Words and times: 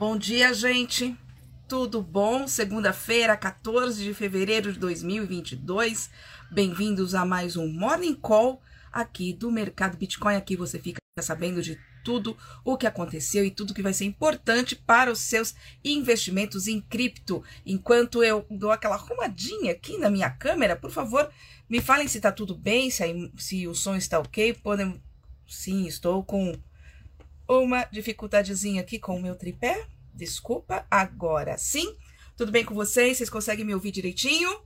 Bom 0.00 0.16
dia, 0.16 0.54
gente. 0.54 1.14
Tudo 1.68 2.00
bom? 2.00 2.48
Segunda-feira, 2.48 3.36
14 3.36 4.02
de 4.02 4.14
fevereiro 4.14 4.72
de 4.72 4.78
2022. 4.78 6.08
Bem-vindos 6.50 7.14
a 7.14 7.26
mais 7.26 7.54
um 7.54 7.70
Morning 7.70 8.14
Call 8.14 8.62
aqui 8.90 9.34
do 9.34 9.52
Mercado 9.52 9.98
Bitcoin. 9.98 10.36
Aqui 10.36 10.56
você 10.56 10.78
fica 10.78 10.98
sabendo 11.20 11.60
de 11.60 11.78
tudo 12.02 12.34
o 12.64 12.78
que 12.78 12.86
aconteceu 12.86 13.44
e 13.44 13.50
tudo 13.50 13.74
que 13.74 13.82
vai 13.82 13.92
ser 13.92 14.06
importante 14.06 14.74
para 14.74 15.12
os 15.12 15.18
seus 15.18 15.54
investimentos 15.84 16.66
em 16.66 16.80
cripto. 16.80 17.44
Enquanto 17.66 18.24
eu 18.24 18.46
dou 18.50 18.70
aquela 18.70 18.94
arrumadinha 18.94 19.72
aqui 19.72 19.98
na 19.98 20.08
minha 20.08 20.30
câmera, 20.30 20.76
por 20.76 20.90
favor, 20.90 21.30
me 21.68 21.82
falem 21.82 22.08
se 22.08 22.16
está 22.16 22.32
tudo 22.32 22.54
bem, 22.54 22.90
se, 22.90 23.02
aí, 23.02 23.30
se 23.36 23.68
o 23.68 23.74
som 23.74 23.94
está 23.96 24.18
ok. 24.18 24.54
Podem... 24.54 24.98
Sim, 25.46 25.86
estou 25.86 26.24
com 26.24 26.58
uma 27.58 27.82
dificuldadezinha 27.86 28.80
aqui 28.80 28.96
com 28.96 29.16
o 29.16 29.20
meu 29.20 29.34
tripé. 29.34 29.84
Desculpa, 30.14 30.86
agora 30.88 31.58
sim. 31.58 31.96
Tudo 32.36 32.52
bem 32.52 32.64
com 32.64 32.74
vocês? 32.74 33.18
Vocês 33.18 33.28
conseguem 33.28 33.64
me 33.64 33.74
ouvir 33.74 33.90
direitinho? 33.90 34.62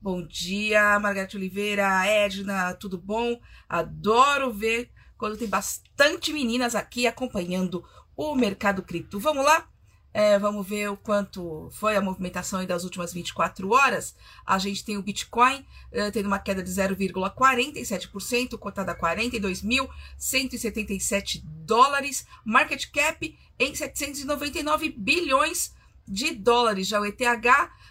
Bom 0.00 0.24
dia, 0.24 0.98
Margarete 1.00 1.36
Oliveira, 1.36 2.06
Edna, 2.06 2.72
tudo 2.74 2.96
bom? 2.96 3.38
Adoro 3.68 4.52
ver 4.52 4.90
quando 5.18 5.36
tem 5.36 5.48
bastante 5.48 6.32
meninas 6.32 6.76
aqui 6.76 7.06
acompanhando 7.06 7.84
o 8.16 8.34
mercado 8.36 8.82
cripto. 8.82 9.18
Vamos 9.18 9.44
lá? 9.44 9.68
É, 10.12 10.36
vamos 10.38 10.66
ver 10.66 10.90
o 10.90 10.96
quanto 10.96 11.68
foi 11.70 11.94
a 11.96 12.00
movimentação 12.00 12.64
das 12.66 12.82
últimas 12.82 13.12
24 13.12 13.70
horas. 13.70 14.16
A 14.44 14.58
gente 14.58 14.84
tem 14.84 14.96
o 14.96 15.02
Bitcoin 15.02 15.64
é, 15.92 16.10
tendo 16.10 16.26
uma 16.26 16.40
queda 16.40 16.60
de 16.62 16.70
0,47%, 16.70 18.58
cotada 18.58 18.92
a 18.92 18.98
42.177 18.98 21.42
dólares, 21.44 22.26
market 22.44 22.90
cap 22.90 23.38
em 23.58 23.74
799 23.74 24.94
bilhões 24.98 25.74
de 26.08 26.34
dólares. 26.34 26.88
Já 26.88 27.00
o 27.00 27.06
ETH 27.06 27.20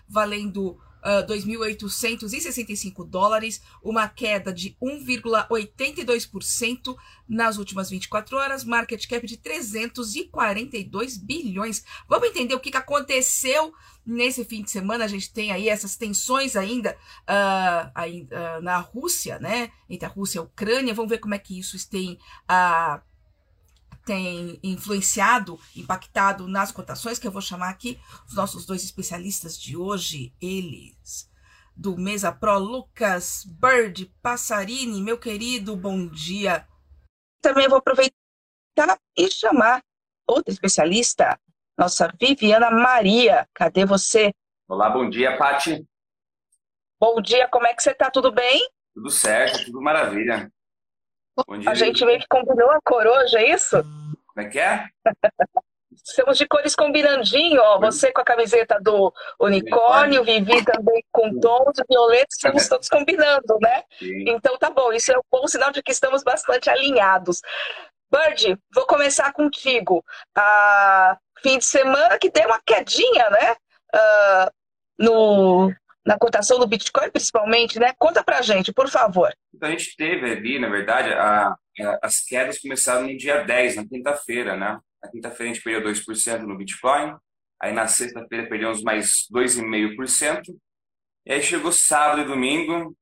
valendo 0.08 0.80
uh, 1.04 1.26
2.865 1.28 3.06
dólares, 3.08 3.62
uma 3.84 4.08
queda 4.08 4.54
de 4.54 4.78
1,82% 4.82 6.96
nas 7.28 7.58
últimas 7.58 7.90
24 7.90 8.38
horas, 8.38 8.64
market 8.64 9.06
cap 9.08 9.26
de 9.26 9.38
342 9.38 11.18
bilhões. 11.18 11.84
Vamos 12.08 12.30
entender 12.30 12.54
o 12.56 12.60
que, 12.60 12.70
aconteceu 12.76 13.74
nesse 14.06 14.46
fim 14.46 14.62
de 14.64 14.70
semana. 14.72 15.06
A 15.06 15.08
gente 15.08 15.34
tem 15.34 15.52
aí 15.52 15.70
essas 15.70 15.96
tensões 15.96 16.56
ainda, 16.56 16.96
uh, 17.28 17.88
uh, 17.90 18.62
na 18.62 18.78
Rússia, 18.78 19.40
né? 19.40 19.72
Entre 19.90 20.06
a 20.06 20.10
Rússia 20.10 20.38
e 20.38 20.40
a 20.40 20.44
Ucrânia. 20.44 20.94
Vamos 20.94 21.10
ver 21.10 21.18
como 21.20 21.34
é 21.34 21.40
que 21.40 21.60
isso 21.60 21.78
tem 21.90 22.20
uh, 22.50 23.02
tem 24.10 24.60
influenciado, 24.64 25.60
impactado 25.76 26.48
nas 26.48 26.72
cotações, 26.72 27.20
que 27.20 27.28
eu 27.28 27.32
vou 27.32 27.44
chamar 27.44 27.70
aqui 27.70 28.00
os 28.28 28.34
nossos 28.34 28.66
dois 28.66 28.84
especialistas 28.84 29.56
de 29.56 29.78
hoje, 29.78 30.34
eles 30.42 31.30
do 31.76 31.96
Mesa 31.96 32.32
Pro, 32.32 32.58
Lucas 32.58 33.46
Bird 33.46 34.12
Passarini, 34.20 35.00
meu 35.00 35.16
querido, 35.16 35.76
bom 35.76 36.08
dia. 36.08 36.68
Também 37.40 37.70
vou 37.70 37.78
aproveitar 37.78 38.98
e 39.16 39.30
chamar 39.30 39.80
outra 40.28 40.52
especialista, 40.52 41.40
nossa 41.78 42.12
Viviana 42.20 42.72
Maria. 42.72 43.48
Cadê 43.54 43.86
você? 43.86 44.34
Olá, 44.68 44.90
bom 44.90 45.08
dia, 45.08 45.38
Pati. 45.38 45.86
Bom 47.00 47.22
dia, 47.22 47.48
como 47.48 47.68
é 47.68 47.76
que 47.76 47.84
você 47.84 47.92
está? 47.92 48.10
Tudo 48.10 48.32
bem? 48.32 48.68
Tudo 48.96 49.12
certo, 49.12 49.66
tudo 49.66 49.80
maravilha. 49.80 50.52
A 51.66 51.74
gente 51.74 52.06
meio 52.06 52.20
que 52.20 52.28
combinou 52.28 52.70
a 52.72 52.80
cor 52.84 53.06
hoje, 53.06 53.38
é 53.38 53.54
isso? 53.54 53.78
Como 54.28 54.48
é 54.48 54.50
que 54.50 54.60
é? 54.60 54.86
Estamos 55.92 56.38
de 56.38 56.48
cores 56.48 56.76
combinandinho, 56.76 57.62
ó. 57.62 57.80
Você 57.80 58.12
com 58.12 58.22
a 58.22 58.26
camiseta 58.26 58.80
do 58.80 59.14
unicórnio, 59.40 60.24
Vivi 60.24 60.64
também 60.64 61.04
com 61.12 61.40
tons 61.40 61.78
violetos, 61.90 62.36
estamos 62.36 62.68
todos 62.70 62.88
combinando, 62.90 63.58
né? 63.62 63.84
Sim. 63.98 64.26
Então 64.28 64.58
tá 64.58 64.70
bom, 64.70 64.94
isso 64.94 65.12
é 65.12 65.18
um 65.18 65.22
bom 65.32 65.48
sinal 65.48 65.72
de 65.72 65.84
que 65.84 65.92
estamos 65.92 66.24
bastante 66.24 66.70
alinhados. 66.70 67.42
Bird, 68.12 68.58
vou 68.74 68.86
começar 68.88 69.32
contigo. 69.34 70.04
Ah, 70.36 71.18
fim 71.44 71.58
de 71.58 71.66
semana 71.66 72.18
que 72.18 72.32
deu 72.32 72.48
uma 72.48 72.62
quedinha, 72.66 73.30
né? 73.30 73.56
Ah, 73.94 74.52
no, 74.98 75.72
na 76.10 76.18
cotação 76.18 76.58
do 76.58 76.66
Bitcoin, 76.66 77.12
principalmente, 77.12 77.80
né? 77.80 77.94
Conta 78.00 78.24
pra 78.24 78.42
gente, 78.42 78.74
por 78.74 78.90
favor. 78.90 79.32
Então, 79.54 79.70
a 79.70 79.72
gente 79.72 79.96
teve 79.96 80.32
ali, 80.32 80.58
na 80.58 80.68
verdade, 80.68 81.14
a, 81.14 81.50
a, 81.50 82.00
as 82.02 82.22
quedas 82.22 82.58
começaram 82.58 83.06
no 83.06 83.16
dia 83.16 83.44
10, 83.44 83.76
na 83.76 83.88
quinta-feira, 83.88 84.58
né? 84.58 84.80
Na 85.04 85.12
quinta-feira 85.12 85.52
a 85.52 85.54
gente 85.54 85.64
perdeu 85.64 85.92
2% 85.92 86.40
no 86.40 86.58
Bitcoin, 86.58 87.16
aí 87.62 87.72
na 87.72 87.86
sexta-feira 87.86 88.50
perdemos 88.50 88.82
mais 88.82 89.28
2,5%, 89.32 90.42
e 91.28 91.32
aí 91.32 91.44
chegou 91.44 91.72
sábado 91.72 92.22
e 92.22 92.26
domingo, 92.26 92.98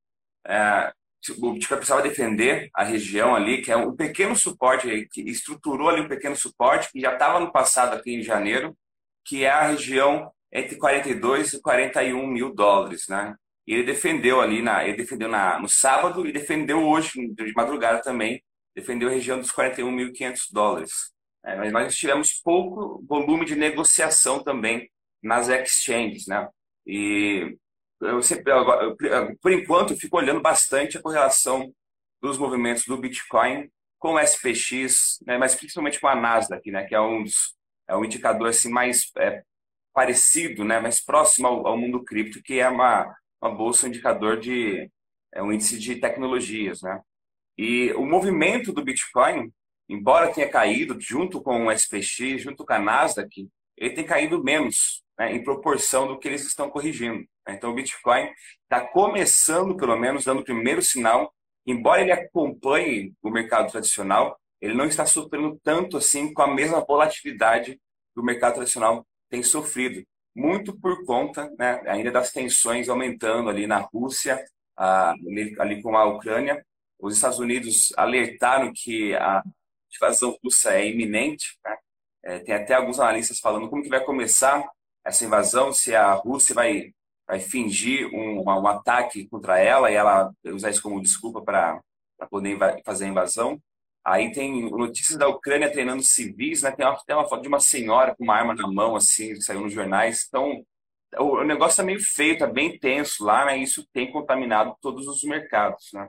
é, 0.45 0.91
o 1.39 1.53
Bitcoin 1.53 1.77
precisava 1.77 2.01
defender 2.01 2.69
a 2.73 2.83
região 2.83 3.33
ali, 3.33 3.61
que 3.61 3.71
é 3.71 3.77
um 3.77 3.95
pequeno 3.95 4.35
suporte, 4.35 5.07
que 5.13 5.21
estruturou 5.21 5.87
ali 5.87 6.01
um 6.01 6.09
pequeno 6.09 6.35
suporte, 6.35 6.91
que 6.91 6.99
já 6.99 7.13
estava 7.13 7.39
no 7.39 7.53
passado 7.53 7.95
aqui 7.95 8.15
em 8.15 8.21
janeiro, 8.21 8.77
que 9.25 9.45
é 9.45 9.49
a 9.49 9.67
região 9.67 10.29
entre 10.51 10.77
42 10.77 11.53
e 11.53 11.61
41 11.61 12.25
mil 12.27 12.53
dólares, 12.53 13.07
né? 13.07 13.35
E 13.65 13.73
ele 13.73 13.83
defendeu 13.83 14.39
ali, 14.39 14.61
na, 14.61 14.85
ele 14.85 14.97
defendeu 14.97 15.27
na, 15.27 15.59
no 15.59 15.67
sábado 15.67 16.25
e 16.25 16.31
defendeu 16.31 16.81
hoje, 16.83 17.27
de 17.33 17.53
madrugada 17.53 18.01
também, 18.01 18.41
defendeu 18.73 19.09
a 19.09 19.11
região 19.11 19.39
dos 19.39 19.51
41.500 19.51 20.47
dólares. 20.51 20.91
É, 21.45 21.55
mas 21.57 21.71
nós 21.71 21.95
tivemos 21.95 22.33
pouco 22.33 23.03
volume 23.07 23.45
de 23.45 23.55
negociação 23.55 24.43
também 24.43 24.89
nas 25.21 25.49
exchanges, 25.49 26.27
né? 26.27 26.47
E 26.85 27.57
eu 28.01 28.21
sempre, 28.21 28.53
por 29.41 29.51
enquanto, 29.51 29.93
eu 29.93 29.97
fico 29.97 30.17
olhando 30.17 30.41
bastante 30.41 30.97
a 30.97 31.01
correlação 31.01 31.73
dos 32.21 32.37
movimentos 32.37 32.85
do 32.85 32.97
Bitcoin 32.97 33.69
com 33.99 34.13
o 34.13 34.19
SPX, 34.19 35.19
né? 35.25 35.37
mas 35.37 35.55
principalmente 35.55 35.99
com 35.99 36.07
a 36.07 36.15
Nasdaq, 36.15 36.69
né? 36.71 36.85
Que 36.85 36.95
é 36.95 37.01
um 37.01 37.23
dos, 37.23 37.55
é 37.87 37.95
um 37.95 38.05
indicador 38.05 38.49
assim 38.49 38.69
mais 38.69 39.11
é, 39.17 39.43
parecido, 39.97 40.63
né, 40.63 40.79
mais 40.79 41.03
próximo 41.03 41.47
ao, 41.47 41.65
ao, 41.65 41.75
mundo 41.75 42.03
cripto, 42.03 42.39
que 42.43 42.59
é 42.59 42.69
uma, 42.69 43.17
uma 43.41 43.49
bolsa 43.49 43.87
indicador 43.87 44.39
de 44.39 44.91
é 45.33 45.41
um 45.41 45.51
índice 45.51 45.79
de 45.79 45.95
tecnologias, 45.95 46.83
né? 46.83 47.01
E 47.57 47.91
o 47.93 48.05
movimento 48.05 48.71
do 48.71 48.83
Bitcoin, 48.83 49.51
embora 49.89 50.31
tenha 50.31 50.47
caído 50.47 50.95
junto 51.01 51.41
com 51.41 51.65
o 51.65 51.71
SPX, 51.71 52.43
junto 52.43 52.63
com 52.63 52.73
a 52.73 52.77
Nasdaq, 52.77 53.49
ele 53.75 53.95
tem 53.95 54.05
caído 54.05 54.43
menos, 54.43 55.03
né, 55.17 55.33
em 55.33 55.43
proporção 55.43 56.07
do 56.07 56.19
que 56.19 56.27
eles 56.27 56.45
estão 56.45 56.69
corrigindo. 56.69 57.27
Né? 57.47 57.55
Então 57.55 57.71
o 57.71 57.73
Bitcoin 57.73 58.29
está 58.61 58.81
começando, 58.81 59.75
pelo 59.75 59.97
menos, 59.97 60.25
dando 60.25 60.41
o 60.41 60.45
primeiro 60.45 60.83
sinal, 60.83 61.33
embora 61.65 62.03
ele 62.03 62.11
acompanhe 62.11 63.15
o 63.19 63.31
mercado 63.31 63.71
tradicional, 63.71 64.39
ele 64.61 64.75
não 64.75 64.85
está 64.85 65.07
sofrendo 65.07 65.59
tanto 65.63 65.97
assim 65.97 66.31
com 66.31 66.43
a 66.43 66.53
mesma 66.53 66.85
volatilidade 66.85 67.81
do 68.15 68.23
mercado 68.23 68.53
tradicional 68.53 69.03
tem 69.29 69.43
sofrido, 69.43 70.03
muito 70.35 70.77
por 70.79 71.03
conta 71.05 71.51
né, 71.57 71.81
ainda 71.87 72.11
das 72.11 72.31
tensões 72.31 72.89
aumentando 72.89 73.49
ali 73.49 73.65
na 73.65 73.79
Rússia, 73.79 74.43
ali, 74.75 75.55
ali 75.59 75.81
com 75.81 75.97
a 75.97 76.05
Ucrânia. 76.05 76.63
Os 76.99 77.15
Estados 77.15 77.39
Unidos 77.39 77.93
alertaram 77.97 78.71
que 78.73 79.15
a 79.15 79.43
invasão 79.95 80.37
russa 80.43 80.73
é 80.73 80.87
iminente. 80.87 81.57
Né? 81.65 81.77
É, 82.23 82.39
tem 82.39 82.55
até 82.55 82.75
alguns 82.75 82.99
analistas 82.99 83.39
falando 83.39 83.69
como 83.69 83.81
que 83.81 83.89
vai 83.89 84.03
começar 84.03 84.67
essa 85.03 85.23
invasão, 85.23 85.71
se 85.71 85.95
a 85.95 86.13
Rússia 86.13 86.53
vai, 86.53 86.91
vai 87.25 87.39
fingir 87.39 88.07
um, 88.13 88.43
um 88.43 88.67
ataque 88.67 89.27
contra 89.29 89.57
ela 89.57 89.89
e 89.89 89.95
ela 89.95 90.31
usar 90.45 90.69
isso 90.69 90.81
como 90.81 91.01
desculpa 91.01 91.41
para 91.41 91.81
poder 92.29 92.57
fazer 92.83 93.05
a 93.05 93.07
invasão, 93.07 93.59
Aí 94.07 94.31
tem 94.31 94.69
notícias 94.71 95.17
da 95.17 95.27
Ucrânia 95.27 95.69
treinando 95.69 96.01
civis, 96.01 96.61
né? 96.61 96.71
Tem 96.71 96.85
tem 97.05 97.13
uma 97.13 97.27
foto 97.27 97.41
de 97.41 97.49
uma 97.49 97.59
senhora 97.59 98.15
com 98.15 98.23
uma 98.23 98.35
arma 98.35 98.55
na 98.55 98.65
mão, 98.65 98.95
assim, 98.95 99.33
que 99.33 99.41
saiu 99.41 99.59
nos 99.59 99.73
jornais. 99.73 100.25
Então, 100.29 100.63
o, 101.19 101.43
negócio 101.43 101.71
está 101.71 101.83
meio 101.83 101.99
feio, 101.99 102.37
tá 102.37 102.47
bem 102.47 102.79
tenso 102.79 103.25
lá, 103.25 103.45
né? 103.45 103.57
Isso 103.57 103.85
tem 103.91 104.09
contaminado 104.09 104.73
todos 104.81 105.07
os 105.07 105.23
mercados, 105.23 105.89
né? 105.93 106.07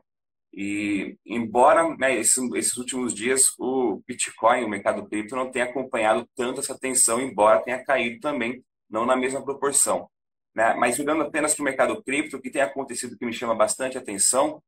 E, 0.52 1.17
embora 1.26 1.88
né, 1.96 2.14
esses, 2.17 2.38
esses, 2.55 2.76
últimos 2.76 3.12
dias 3.12 3.49
o 3.58 4.00
Bitcoin, 4.06 4.64
o 4.64 4.69
mercado 4.69 5.08
cripto, 5.08 5.34
não 5.34 5.50
tenha 5.50 5.64
acompanhado 5.64 6.28
tanto 6.37 6.61
essa 6.61 6.78
tensão, 6.78 7.20
embora 7.20 7.64
tenha 7.64 7.84
caído 7.84 8.20
também, 8.20 8.64
não 8.88 9.06
na 9.06 9.17
mesma 9.17 9.44
proporção. 9.44 10.08
Né? 10.55 10.73
Mas 10.75 11.00
olhando 11.00 11.23
apenas 11.23 11.55
para 11.55 11.62
o 11.62 11.64
mercado 11.64 12.02
cripto, 12.05 12.37
o 12.37 12.40
que 12.40 12.50
tem 12.50 12.62
acontecido 12.62 13.19
que 13.19 13.26
me 13.26 13.32
chama 13.32 13.56
bastante 13.56 13.99
atenção 13.99 14.62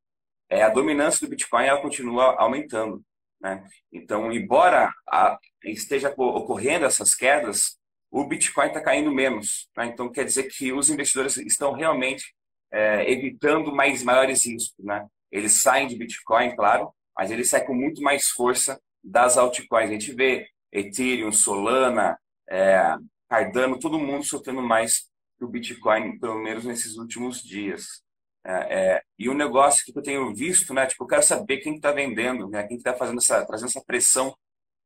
é 0.49 0.63
a 0.63 0.69
dominância 0.69 1.25
do 1.25 1.29
Bitcoin, 1.29 1.65
ela 1.65 1.81
continua 1.81 2.35
aumentando. 2.37 3.01
Né? 3.41 3.63
Então, 3.91 4.31
embora 4.31 4.93
a, 5.07 5.37
esteja 5.63 6.13
ocorrendo 6.15 6.85
essas 6.85 7.15
quedas, 7.15 7.77
o 8.09 8.25
Bitcoin 8.25 8.67
está 8.67 8.81
caindo 8.81 9.11
menos. 9.11 9.69
Né? 9.75 9.87
Então, 9.87 10.11
quer 10.11 10.25
dizer 10.25 10.43
que 10.43 10.71
os 10.71 10.89
investidores 10.89 11.37
estão 11.37 11.73
realmente 11.73 12.35
é, 12.71 13.11
evitando 13.11 13.73
mais 13.73 14.03
maiores 14.03 14.45
riscos. 14.45 14.85
Né? 14.85 15.05
Eles 15.31 15.61
saem 15.61 15.87
de 15.87 15.95
Bitcoin, 15.95 16.55
claro, 16.55 16.93
mas 17.17 17.31
eles 17.31 17.49
saem 17.49 17.65
com 17.65 17.73
muito 17.73 18.01
mais 18.01 18.29
força 18.29 18.79
das 19.03 19.37
altcoins. 19.37 19.89
A 19.89 19.93
gente 19.93 20.13
vê 20.13 20.47
Ethereum, 20.71 21.31
Solana, 21.31 22.17
é, 22.49 22.95
Cardano, 23.29 23.79
todo 23.79 23.97
mundo 23.97 24.25
sofrendo 24.25 24.61
mais 24.61 25.09
que 25.37 25.45
o 25.45 25.47
Bitcoin, 25.47 26.19
pelo 26.19 26.37
menos 26.41 26.65
nesses 26.65 26.97
últimos 26.97 27.41
dias. 27.41 28.03
É, 28.43 28.51
é, 28.53 29.03
e 29.19 29.29
o 29.29 29.33
um 29.33 29.35
negócio 29.35 29.85
que 29.85 29.97
eu 29.97 30.03
tenho 30.03 30.33
visto, 30.33 30.73
né? 30.73 30.85
Tipo, 30.87 31.03
eu 31.03 31.07
quero 31.07 31.23
saber 31.23 31.57
quem 31.57 31.75
está 31.75 31.91
vendendo, 31.91 32.49
né? 32.49 32.63
Quem 32.67 32.77
está 32.77 32.93
fazendo 32.93 33.19
essa, 33.19 33.45
trazendo 33.45 33.69
essa 33.69 33.83
pressão 33.85 34.35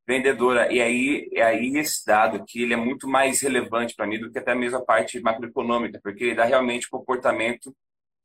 vendedora. 0.07 0.71
E 0.71 0.81
aí, 0.81 1.29
é 1.33 1.41
aí 1.41 1.77
esse 1.77 2.05
dado 2.05 2.37
aqui, 2.37 2.63
ele 2.63 2.73
é 2.73 2.77
muito 2.77 3.07
mais 3.07 3.41
relevante 3.41 3.95
para 3.95 4.05
mim 4.07 4.19
do 4.19 4.31
que 4.31 4.39
até 4.39 4.53
mesmo 4.53 4.77
a 4.77 4.85
parte 4.85 5.19
macroeconômica, 5.19 5.99
porque 6.03 6.25
ele 6.25 6.35
dá 6.35 6.45
realmente 6.45 6.89
comportamento 6.89 7.75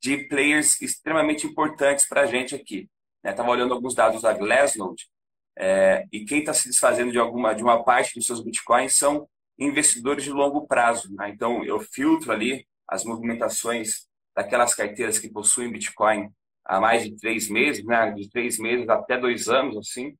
de 0.01 0.17
players 0.27 0.81
extremamente 0.81 1.47
importantes 1.47 2.07
para 2.07 2.21
a 2.21 2.25
gente 2.25 2.55
aqui. 2.55 2.89
Estava 3.23 3.49
né? 3.49 3.53
olhando 3.53 3.73
alguns 3.73 3.95
dados 3.95 4.21
da 4.21 4.33
Glassnode, 4.33 5.05
é, 5.57 6.05
e 6.11 6.25
quem 6.25 6.39
está 6.39 6.53
se 6.53 6.69
desfazendo 6.69 7.11
de 7.11 7.19
alguma 7.19 7.53
de 7.53 7.61
uma 7.61 7.83
parte 7.83 8.15
dos 8.15 8.25
seus 8.25 8.43
bitcoins 8.43 8.95
são 8.95 9.27
investidores 9.59 10.23
de 10.23 10.31
longo 10.31 10.65
prazo. 10.65 11.13
Né? 11.13 11.29
Então, 11.29 11.63
eu 11.63 11.79
filtro 11.79 12.31
ali 12.31 12.65
as 12.87 13.03
movimentações 13.03 14.07
daquelas 14.35 14.73
carteiras 14.73 15.19
que 15.19 15.29
possuem 15.29 15.71
Bitcoin 15.71 16.29
há 16.65 16.79
mais 16.79 17.03
de 17.03 17.15
três 17.17 17.49
meses, 17.49 17.83
né? 17.85 18.11
de 18.11 18.29
três 18.29 18.57
meses 18.57 18.87
até 18.87 19.17
dois 19.17 19.47
anos, 19.47 19.77
assim, 19.77 20.15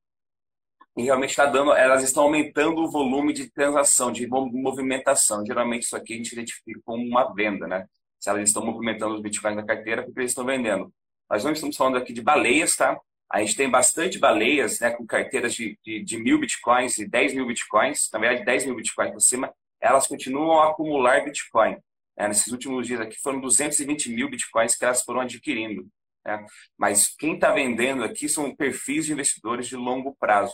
e 0.97 1.03
realmente 1.03 1.29
está 1.29 1.45
dando, 1.45 1.73
elas 1.73 2.03
estão 2.03 2.23
aumentando 2.23 2.81
o 2.81 2.91
volume 2.91 3.31
de 3.31 3.49
transação, 3.49 4.11
de 4.11 4.27
movimentação. 4.27 5.45
Geralmente 5.45 5.83
isso 5.83 5.95
aqui 5.95 6.13
a 6.13 6.17
gente 6.17 6.33
identifica 6.33 6.81
como 6.83 7.03
uma 7.05 7.33
venda, 7.33 7.65
né? 7.65 7.85
Se 8.19 8.29
elas 8.29 8.47
estão 8.47 8.65
movimentando 8.65 9.15
os 9.15 9.21
bitcoins 9.21 9.55
na 9.55 9.65
carteira, 9.65 10.03
porque 10.03 10.19
eles 10.19 10.31
estão 10.31 10.45
vendendo. 10.45 10.93
Nós 11.29 11.43
não 11.45 11.53
estamos 11.53 11.77
falando 11.77 11.97
aqui 11.97 12.11
de 12.11 12.21
baleias, 12.21 12.75
tá? 12.75 12.99
A 13.31 13.39
gente 13.39 13.55
tem 13.55 13.69
bastante 13.69 14.19
baleias, 14.19 14.81
né, 14.81 14.91
com 14.91 15.05
carteiras 15.05 15.55
de, 15.55 15.79
de, 15.81 16.03
de 16.03 16.17
mil 16.17 16.37
bitcoins 16.37 16.97
e 16.97 17.07
10 17.07 17.33
mil 17.35 17.47
bitcoins, 17.47 18.09
na 18.11 18.19
verdade 18.19 18.43
10 18.43 18.65
mil 18.65 18.75
bitcoins 18.75 19.13
por 19.13 19.21
cima, 19.21 19.53
elas 19.79 20.05
continuam 20.05 20.59
a 20.59 20.71
acumular 20.71 21.23
bitcoin. 21.23 21.77
Né? 22.21 22.27
Nesses 22.27 22.51
últimos 22.51 22.85
dias 22.85 23.01
aqui 23.01 23.19
foram 23.19 23.41
220 23.41 24.11
mil 24.11 24.29
bitcoins 24.29 24.75
que 24.75 24.85
elas 24.85 25.01
foram 25.01 25.21
adquirindo. 25.21 25.87
Né? 26.23 26.45
Mas 26.77 27.07
quem 27.15 27.33
está 27.33 27.51
vendendo 27.51 28.03
aqui 28.03 28.29
são 28.29 28.55
perfis 28.55 29.07
de 29.07 29.13
investidores 29.13 29.67
de 29.67 29.75
longo 29.75 30.15
prazo. 30.19 30.53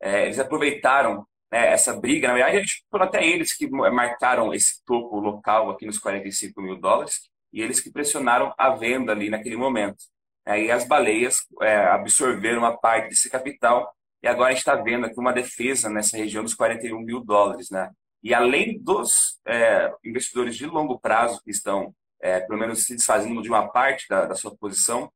É, 0.00 0.26
eles 0.26 0.38
aproveitaram 0.38 1.26
né, 1.50 1.72
essa 1.72 1.98
briga, 1.98 2.28
na 2.28 2.34
verdade, 2.34 2.58
eles, 2.58 2.82
foram 2.90 3.06
até 3.06 3.26
eles 3.26 3.56
que 3.56 3.66
marcaram 3.68 4.52
esse 4.52 4.84
topo 4.84 5.18
local 5.18 5.70
aqui 5.70 5.86
nos 5.86 5.98
45 5.98 6.60
mil 6.60 6.76
dólares 6.76 7.30
e 7.50 7.62
eles 7.62 7.80
que 7.80 7.90
pressionaram 7.90 8.52
a 8.58 8.70
venda 8.70 9.12
ali 9.12 9.30
naquele 9.30 9.56
momento. 9.56 9.96
Aí 10.44 10.70
as 10.70 10.86
baleias 10.86 11.38
é, 11.62 11.76
absorveram 11.86 12.58
uma 12.58 12.76
parte 12.76 13.08
desse 13.08 13.30
capital 13.30 13.90
e 14.22 14.28
agora 14.28 14.48
a 14.48 14.52
gente 14.52 14.58
está 14.58 14.74
vendo 14.74 15.06
aqui 15.06 15.18
uma 15.18 15.32
defesa 15.32 15.88
nessa 15.88 16.16
região 16.16 16.42
dos 16.42 16.54
41 16.54 17.00
mil 17.00 17.20
dólares, 17.24 17.70
né? 17.70 17.90
E 18.26 18.34
além 18.34 18.76
dos 18.76 19.38
é, 19.46 19.88
investidores 20.04 20.56
de 20.56 20.66
longo 20.66 20.98
prazo 20.98 21.40
que 21.44 21.50
estão, 21.52 21.94
é, 22.20 22.40
pelo 22.40 22.58
menos, 22.58 22.84
se 22.84 22.96
desfazendo 22.96 23.40
de 23.40 23.48
uma 23.48 23.68
parte 23.68 24.08
da, 24.08 24.26
da 24.26 24.34
sua 24.34 24.52
posição, 24.56 25.12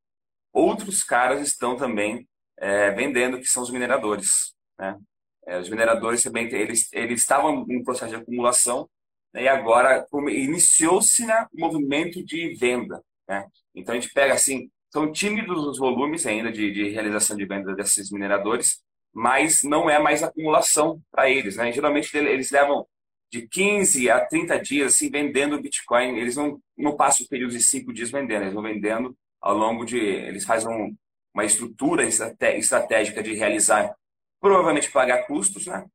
outros 0.52 1.02
caras 1.02 1.40
estão 1.40 1.76
também 1.76 2.28
é, 2.56 2.92
vendendo, 2.92 3.40
que 3.40 3.48
são 3.48 3.64
os 3.64 3.70
mineradores. 3.72 4.54
Né? 4.78 4.96
É, 5.44 5.58
os 5.58 5.68
mineradores 5.68 6.22
também 6.22 6.46
eles, 6.54 6.88
eles 6.92 7.22
estavam 7.22 7.66
em 7.68 7.82
processo 7.82 8.14
de 8.14 8.22
acumulação 8.22 8.88
né? 9.34 9.42
e 9.42 9.48
agora 9.48 10.06
iniciou-se 10.28 11.26
né, 11.26 11.48
movimento 11.52 12.24
de 12.24 12.54
venda. 12.54 13.02
Né? 13.28 13.44
Então 13.74 13.92
a 13.92 13.98
gente 13.98 14.14
pega 14.14 14.34
assim, 14.34 14.70
são 14.88 15.10
tímidos 15.10 15.66
os 15.66 15.78
volumes 15.78 16.24
ainda 16.26 16.52
de, 16.52 16.70
de 16.70 16.90
realização 16.90 17.36
de 17.36 17.44
venda 17.44 17.74
desses 17.74 18.12
mineradores, 18.12 18.84
mas 19.12 19.64
não 19.64 19.90
é 19.90 19.98
mais 19.98 20.22
acumulação 20.22 21.02
para 21.10 21.28
eles. 21.28 21.56
Né? 21.56 21.72
Geralmente 21.72 22.16
eles 22.16 22.52
levam 22.52 22.86
de 23.30 23.46
15 23.46 24.10
a 24.10 24.24
30 24.26 24.58
dias 24.60 24.94
assim, 24.94 25.10
vendendo 25.10 25.60
Bitcoin. 25.60 26.18
Eles 26.18 26.36
não, 26.36 26.60
não 26.76 26.96
passam 26.96 27.24
o 27.24 27.28
período 27.28 27.52
de 27.52 27.62
5 27.62 27.92
dias 27.92 28.10
vendendo, 28.10 28.42
eles 28.42 28.54
vão 28.54 28.62
vendendo 28.62 29.16
ao 29.40 29.56
longo 29.56 29.84
de. 29.84 29.98
Eles 29.98 30.44
fazem 30.44 30.68
um, 30.68 30.96
uma 31.32 31.44
estrutura 31.44 32.04
estratégica 32.04 33.22
de 33.22 33.34
realizar, 33.34 33.94
provavelmente 34.40 34.90
pagar 34.90 35.26
custos, 35.26 35.66
né? 35.66 35.86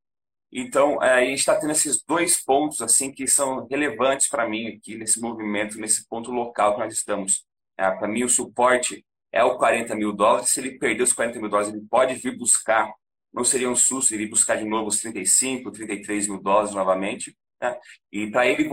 Então, 0.51 1.03
é, 1.03 1.15
a 1.15 1.25
gente 1.25 1.39
está 1.39 1.59
tendo 1.59 1.71
esses 1.71 2.01
dois 2.03 2.41
pontos 2.41 2.81
assim 2.81 3.11
que 3.11 3.27
são 3.27 3.67
relevantes 3.67 4.29
para 4.29 4.47
mim 4.47 4.67
aqui 4.67 4.95
nesse 4.95 5.19
movimento, 5.19 5.77
nesse 5.77 6.07
ponto 6.07 6.31
local 6.31 6.75
que 6.75 6.79
nós 6.79 6.93
estamos. 6.93 7.45
É, 7.77 7.91
para 7.91 8.07
mim, 8.07 8.23
o 8.23 8.29
suporte 8.29 9.05
é 9.33 9.43
o 9.43 9.57
40 9.57 9.95
mil 9.95 10.13
dólares. 10.13 10.51
Se 10.51 10.61
ele 10.61 10.79
perder 10.79 11.03
os 11.03 11.11
40 11.11 11.39
mil 11.39 11.49
dólares, 11.49 11.73
ele 11.73 11.85
pode 11.89 12.15
vir 12.15 12.37
buscar 12.37 12.89
não 13.35 13.43
seria 13.43 13.69
um 13.69 13.75
susto 13.75 14.13
ele 14.13 14.27
buscar 14.27 14.55
de 14.55 14.63
novo 14.63 14.87
os 14.87 15.01
35, 15.01 15.69
33 15.69 16.27
mil 16.29 16.41
dólares 16.41 16.73
novamente. 16.73 17.37
Né? 17.61 17.77
E 18.09 18.31
para 18.31 18.47
ele 18.47 18.69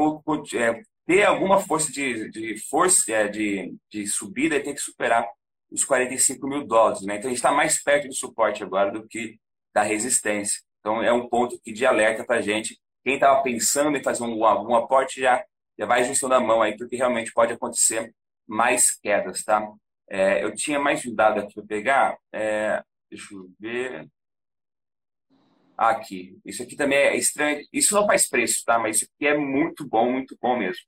é, 0.55 0.83
ter 1.05 1.25
alguma 1.25 1.59
força 1.59 1.91
de, 1.91 2.31
de 2.31 2.57
força 2.69 3.13
é, 3.13 3.27
de, 3.27 3.75
de 3.91 4.07
subida, 4.07 4.55
ele 4.55 4.65
tem 4.65 4.75
que 4.75 4.81
superar 4.81 5.27
os 5.69 5.85
45 5.85 6.47
mil 6.47 6.65
dólares. 6.65 7.03
Né? 7.03 7.17
Então 7.17 7.27
a 7.27 7.31
gente 7.31 7.39
está 7.39 7.51
mais 7.51 7.83
perto 7.83 8.07
do 8.07 8.15
suporte 8.15 8.63
agora 8.63 8.93
do 8.93 9.07
que 9.09 9.37
da 9.75 9.83
resistência. 9.83 10.63
Então 10.79 11.03
é 11.03 11.13
um 11.13 11.29
ponto 11.29 11.61
que 11.61 11.73
de 11.73 11.85
alerta 11.85 12.25
para 12.25 12.37
a 12.37 12.43
gente. 12.43 12.79
Quem 13.05 13.15
estava 13.15 13.43
pensando 13.43 13.97
em 13.97 14.03
fazer 14.03 14.23
um, 14.23 14.45
algum 14.45 14.77
aporte 14.77 15.21
já, 15.21 15.45
já 15.77 15.87
vai 15.87 16.03
ajustando 16.03 16.35
a 16.35 16.41
mão 16.41 16.63
aí, 16.63 16.77
porque 16.77 16.95
realmente 16.95 17.33
pode 17.33 17.53
acontecer 17.53 18.15
mais 18.47 18.97
quedas, 18.97 19.43
tá? 19.43 19.61
É, 20.09 20.45
eu 20.45 20.55
tinha 20.55 20.79
mais 20.79 21.05
um 21.05 21.13
dado 21.13 21.41
aqui 21.41 21.55
para 21.55 21.67
pegar. 21.67 22.17
É, 22.33 22.81
deixa 23.11 23.35
eu 23.35 23.51
ver. 23.59 24.09
Aqui. 25.77 26.39
Isso 26.45 26.63
aqui 26.63 26.77
também 26.77 26.99
é 26.99 27.17
estranho. 27.17 27.65
Isso 27.73 27.95
não 27.95 28.07
faz 28.07 28.29
preço, 28.29 28.63
tá? 28.65 28.79
Mas 28.79 28.97
isso 28.97 29.11
aqui 29.15 29.27
é 29.27 29.37
muito 29.37 29.87
bom, 29.89 30.11
muito 30.11 30.37
bom 30.41 30.57
mesmo. 30.59 30.83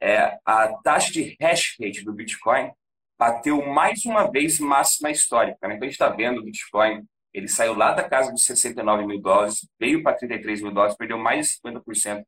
É, 0.00 0.38
a 0.44 0.68
taxa 0.82 1.12
de 1.12 1.36
hash 1.40 1.76
rate 1.78 2.04
do 2.04 2.12
Bitcoin 2.12 2.70
bateu 3.18 3.64
mais 3.66 4.04
uma 4.06 4.30
vez 4.30 4.58
máxima 4.58 5.10
histórica. 5.10 5.68
Né? 5.68 5.74
Então 5.74 5.86
a 5.86 5.90
gente 5.90 5.92
está 5.92 6.08
vendo 6.08 6.40
o 6.40 6.44
Bitcoin, 6.44 7.04
ele 7.34 7.48
saiu 7.48 7.74
lá 7.74 7.92
da 7.92 8.08
casa 8.08 8.32
dos 8.32 8.44
69 8.44 9.06
mil 9.06 9.20
dólares, 9.20 9.68
veio 9.78 10.02
para 10.02 10.16
33 10.16 10.62
mil 10.62 10.72
dólares, 10.72 10.96
perdeu 10.96 11.18
mais 11.18 11.48
de 11.48 11.70
50% 11.70 12.24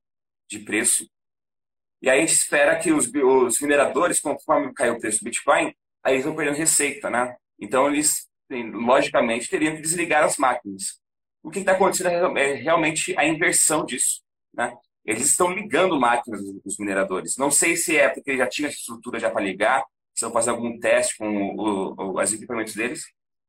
de 0.51 0.59
preço. 0.59 1.09
E 2.03 2.11
aí 2.11 2.19
a 2.19 2.21
gente 2.21 2.35
espera 2.35 2.79
que 2.79 2.93
os, 2.93 3.07
os 3.09 3.61
mineradores, 3.61 4.21
conforme 4.21 4.75
caiu 4.75 4.95
o 4.95 5.01
preço 5.01 5.21
do 5.21 5.25
Bitcoin, 5.25 5.75
aí 6.05 6.15
eles 6.15 6.25
vão 6.27 6.37
perdendo 6.37 6.59
receita, 6.59 7.09
né? 7.09 7.37
Então 7.59 7.89
eles, 7.89 8.29
logicamente, 8.51 9.49
teriam 9.49 9.75
que 9.75 9.83
desligar 9.83 10.25
as 10.25 10.37
máquinas 10.37 11.02
o 11.43 11.51
que 11.51 11.59
está 11.59 11.73
acontecendo 11.73 12.39
é, 12.39 12.51
é 12.51 12.55
realmente 12.55 13.15
a 13.19 13.27
inversão 13.27 13.85
disso. 13.85 14.23
Né? 14.55 14.73
Eles 15.05 15.27
estão 15.27 15.51
ligando 15.51 15.99
máquinas 15.99 16.41
dos 16.65 16.79
mineradores. 16.79 17.37
Não 17.37 17.51
sei 17.51 17.77
se 17.77 17.97
é 17.97 18.09
porque 18.09 18.37
já 18.37 18.47
tinha 18.47 18.69
estrutura 18.69 19.19
já 19.19 19.31
para 19.31 19.43
ligar, 19.43 19.85
se 20.15 20.25
vão 20.25 20.33
fazer 20.33 20.51
algum 20.51 20.79
teste 20.79 21.17
com 21.19 21.29
o, 21.29 21.95
o, 21.97 22.21
os 22.21 22.33
equipamentos 22.33 22.75
deles, 22.75 23.05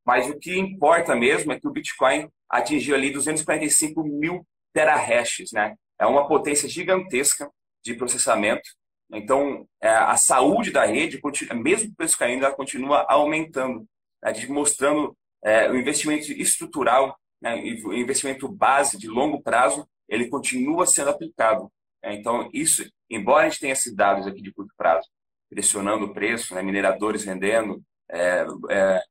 mas 0.06 0.30
o 0.30 0.38
que 0.38 0.58
importa 0.58 1.16
mesmo 1.16 1.52
é 1.52 1.60
que 1.60 1.68
o 1.68 1.72
Bitcoin 1.72 2.28
atingiu 2.50 2.96
ali 2.96 3.12
245 3.12 4.04
mil 4.04 4.46
terahashes, 4.74 5.52
né? 5.52 5.76
É 6.00 6.06
uma 6.06 6.28
potência 6.28 6.68
gigantesca 6.68 7.50
de 7.84 7.94
processamento. 7.94 8.70
Então, 9.12 9.68
é, 9.82 9.90
a 9.90 10.18
saúde 10.18 10.72
da 10.72 10.86
rede, 10.86 11.22
mesmo 11.56 11.92
o 11.92 11.96
preço 11.96 12.18
caindo, 12.18 12.46
ela 12.46 12.56
continua 12.56 13.06
aumentando, 13.08 13.88
né? 14.24 14.34
mostrando 14.50 15.16
é, 15.44 15.70
o 15.70 15.78
investimento 15.78 16.32
estrutural 16.32 17.16
né, 17.44 17.56
o 17.84 17.94
investimento 17.94 18.48
base 18.48 18.98
de 18.98 19.10
longo 19.10 19.42
prazo, 19.42 19.86
ele 20.08 20.30
continua 20.30 20.86
sendo 20.86 21.10
aplicado. 21.10 21.70
Né? 22.02 22.16
Então, 22.16 22.50
isso, 22.54 22.90
embora 23.10 23.46
a 23.46 23.50
gente 23.50 23.60
tenha 23.60 23.74
esses 23.74 23.94
dados 23.94 24.26
aqui 24.26 24.42
de 24.42 24.54
curto 24.54 24.74
prazo, 24.78 25.10
pressionando 25.50 26.06
o 26.06 26.14
preço, 26.14 26.56
né, 26.56 26.64
mineradores 26.64 27.26
vendendo, 27.26 27.84
é, 28.10 28.46
é, 28.70 29.04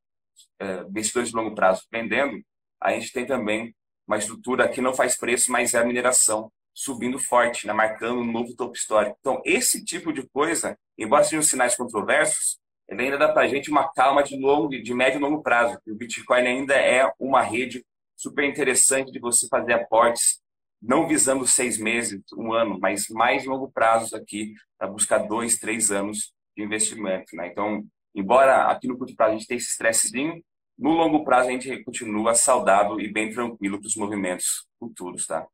é, 0.61 0.81
investidores 0.89 1.29
de 1.29 1.37
longo 1.37 1.55
prazo 1.55 1.83
vendendo, 1.93 2.43
a 2.81 2.93
gente 2.93 3.13
tem 3.13 3.27
também 3.27 3.75
uma 4.09 4.17
estrutura 4.17 4.67
que 4.67 4.81
não 4.81 4.95
faz 4.95 5.17
preço, 5.17 5.53
mas 5.53 5.75
é 5.75 5.79
a 5.79 5.85
mineração 5.85 6.51
subindo 6.75 7.19
forte, 7.19 7.67
né, 7.67 7.73
marcando 7.75 8.21
um 8.21 8.33
novo 8.33 8.57
topo 8.57 8.75
histórico. 8.75 9.17
Então, 9.21 9.43
esse 9.45 9.85
tipo 9.85 10.11
de 10.11 10.27
coisa, 10.31 10.77
embora 10.97 11.23
sejam 11.23 11.43
sinais 11.43 11.77
controversos, 11.77 12.59
ele 12.89 13.03
ainda 13.03 13.19
dá 13.19 13.31
para 13.31 13.43
a 13.43 13.47
gente 13.47 13.71
uma 13.71 13.93
calma 13.93 14.23
de, 14.23 14.39
longo, 14.39 14.71
de 14.71 14.95
médio 14.95 15.19
e 15.19 15.21
longo 15.21 15.43
prazo. 15.43 15.79
O 15.87 15.95
Bitcoin 15.95 16.47
ainda 16.47 16.75
é 16.75 17.11
uma 17.19 17.43
rede 17.43 17.85
super 18.23 18.45
interessante 18.45 19.11
de 19.11 19.19
você 19.19 19.49
fazer 19.49 19.73
aportes, 19.73 20.41
não 20.81 21.09
visando 21.09 21.47
seis 21.47 21.77
meses, 21.77 22.23
um 22.37 22.53
ano, 22.53 22.79
mas 22.81 23.09
mais 23.09 23.45
longo 23.45 23.71
prazo 23.71 24.17
aqui, 24.17 24.55
para 24.79 24.89
buscar 24.89 25.19
dois, 25.19 25.59
três 25.59 25.91
anos 25.91 26.33
de 26.57 26.63
investimento. 26.63 27.35
Né? 27.35 27.49
Então, 27.49 27.85
embora 28.15 28.67
aqui 28.67 28.87
no 28.87 28.97
curto 28.97 29.17
prazo 29.17 29.35
a 29.35 29.39
gente 29.39 29.47
tenha 29.47 29.59
esse 29.59 29.71
estressezinho, 29.71 30.43
no 30.79 30.91
longo 30.91 31.25
prazo 31.25 31.49
a 31.49 31.53
gente 31.53 31.83
continua 31.85 32.35
saudável 32.35 33.01
e 33.01 33.13
bem 33.13 33.31
tranquilo 33.31 33.79
para 33.79 33.87
os 33.87 33.97
movimentos 33.97 34.67
futuros, 34.79 35.27
tá? 35.27 35.47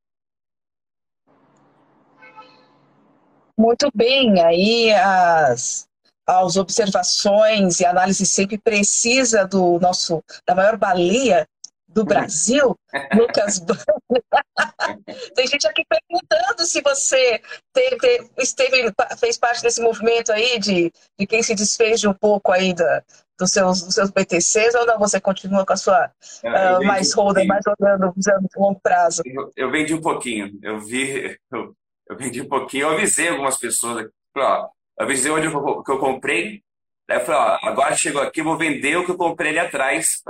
Muito 3.57 3.89
bem, 3.93 4.41
aí 4.41 4.93
as, 4.93 5.87
as 6.25 6.55
observações 6.55 7.81
e 7.81 7.85
análise 7.85 8.25
sempre 8.25 8.57
precisa 8.57 9.45
do 9.45 9.77
nosso 9.79 10.23
da 10.47 10.55
maior 10.55 10.77
baleia 10.77 11.45
do 11.89 12.05
Brasil, 12.05 12.75
Lucas 13.15 13.59
Tem 15.35 15.47
gente 15.47 15.67
aqui 15.67 15.83
perguntando 15.87 16.65
se 16.65 16.81
você 16.81 17.41
teve, 17.73 18.29
esteve, 18.37 18.93
fez 19.19 19.37
parte 19.37 19.61
desse 19.61 19.81
movimento 19.81 20.31
aí 20.31 20.59
de, 20.59 20.91
de 21.17 21.27
quem 21.27 21.41
se 21.41 21.55
desfez 21.55 21.99
de 21.99 22.07
um 22.07 22.13
pouco 22.13 22.51
aí 22.51 22.73
da, 22.73 23.03
dos, 23.37 23.51
seus, 23.51 23.81
dos 23.81 23.95
seus 23.95 24.11
BTCs 24.11 24.75
ou 24.75 24.85
não 24.85 24.99
você 24.99 25.19
continua 25.19 25.65
com 25.65 25.73
a 25.73 25.77
sua 25.77 26.11
uh, 26.43 26.85
mais 26.85 27.13
holder, 27.13 27.47
mais 27.47 27.63
rodando, 27.65 28.13
usando 28.15 28.47
longo 28.55 28.79
prazo? 28.81 29.23
Eu, 29.25 29.51
eu, 29.55 29.71
vendi 29.71 29.93
um 29.93 30.01
pouquinho, 30.01 30.59
eu 30.61 30.79
vi, 30.79 31.37
eu, 31.51 31.75
eu, 32.07 32.17
vendi 32.17 32.41
um 32.41 32.47
pouquinho, 32.47 32.83
eu 32.83 32.89
avisei 32.91 33.29
algumas 33.29 33.57
pessoas, 33.57 34.07
ó, 34.37 34.69
avisei 34.97 35.31
onde 35.31 35.47
eu, 35.47 35.83
que 35.83 35.91
eu 35.91 35.99
comprei, 35.99 36.61
Daí 37.09 37.17
eu 37.17 37.25
falei, 37.25 37.41
ó, 37.41 37.67
agora 37.67 37.97
chegou 37.97 38.21
aqui, 38.21 38.43
vou 38.43 38.55
vender 38.55 38.95
o 38.95 39.03
que 39.03 39.09
eu 39.09 39.17
comprei 39.17 39.49
ali 39.49 39.57
atrás 39.57 40.21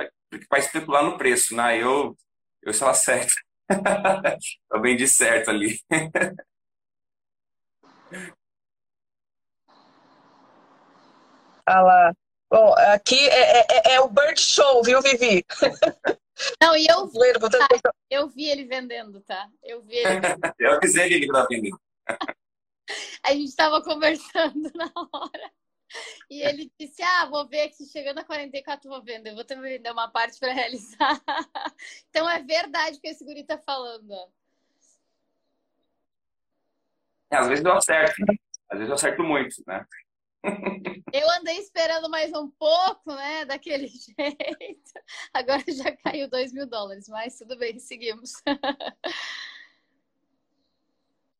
para 0.48 0.59
especular 0.59 1.03
no 1.03 1.17
preço, 1.17 1.53
né? 1.53 1.77
Eu, 1.77 2.15
eu 2.63 2.71
estava 2.71 2.93
certo. 2.93 3.33
eu 4.71 4.81
vendi 4.81 5.05
certo 5.05 5.50
ali. 5.50 5.77
ah 11.65 11.81
lá. 11.81 12.13
Bom, 12.50 12.74
aqui 12.93 13.27
é, 13.27 13.59
é, 13.59 13.65
é, 13.69 13.93
é 13.95 14.00
o 14.00 14.07
Bird 14.07 14.39
Show, 14.39 14.81
viu, 14.81 15.01
Vivi? 15.01 15.43
Não, 16.62 16.77
e 16.77 16.88
eu 16.88 17.07
vi, 17.12 17.33
tá? 17.51 17.93
eu 18.09 18.29
vi 18.29 18.45
ele 18.45 18.63
vendendo, 18.63 19.19
tá? 19.24 19.50
Eu 19.62 19.81
vi 19.81 19.98
ele 19.98 20.07
eu 20.57 20.75
avisei 20.75 21.07
ele 21.07 21.19
que 21.19 21.25
estava 21.25 21.45
vendendo. 21.50 21.77
A 23.25 23.33
gente 23.33 23.50
estava 23.50 23.83
conversando 23.83 24.71
na 24.74 24.89
hora. 24.95 25.49
E 26.39 26.41
ele 26.41 26.72
disse: 26.79 27.03
Ah, 27.03 27.25
vou 27.25 27.46
ver 27.46 27.63
aqui, 27.63 27.86
chegando 27.86 28.19
a 28.19 28.24
44, 28.24 28.89
vou 28.89 29.03
vender. 29.03 29.31
Eu 29.31 29.36
vou 29.36 29.43
também 29.43 29.74
vender 29.74 29.91
uma 29.91 30.10
parte 30.10 30.39
para 30.39 30.53
realizar. 30.53 31.22
então 32.10 32.29
é 32.29 32.41
verdade 32.41 32.98
o 32.98 33.01
que 33.01 33.10
esse 33.10 33.25
guri 33.25 33.43
tá 33.43 33.58
falando. 33.58 34.13
É, 37.29 37.36
às 37.36 37.48
vezes 37.50 37.65
eu 37.65 37.74
acerto. 37.74 38.24
Às 38.69 38.77
vezes 38.77 38.88
eu 38.88 38.96
acerto 38.96 39.22
muito, 39.22 39.55
né? 39.67 39.86
Eu 41.12 41.29
andei 41.31 41.58
esperando 41.58 42.10
mais 42.10 42.31
um 42.31 42.50
pouco, 42.51 43.13
né? 43.13 43.43
Daquele 43.43 43.88
jeito. 43.91 44.91
Agora 45.34 45.62
já 45.67 45.91
caiu 45.98 46.29
2 46.29 46.53
mil 46.53 46.65
dólares, 46.65 47.10
mas 47.10 47.38
tudo 47.38 47.58
bem, 47.58 47.77
seguimos. 47.79 48.31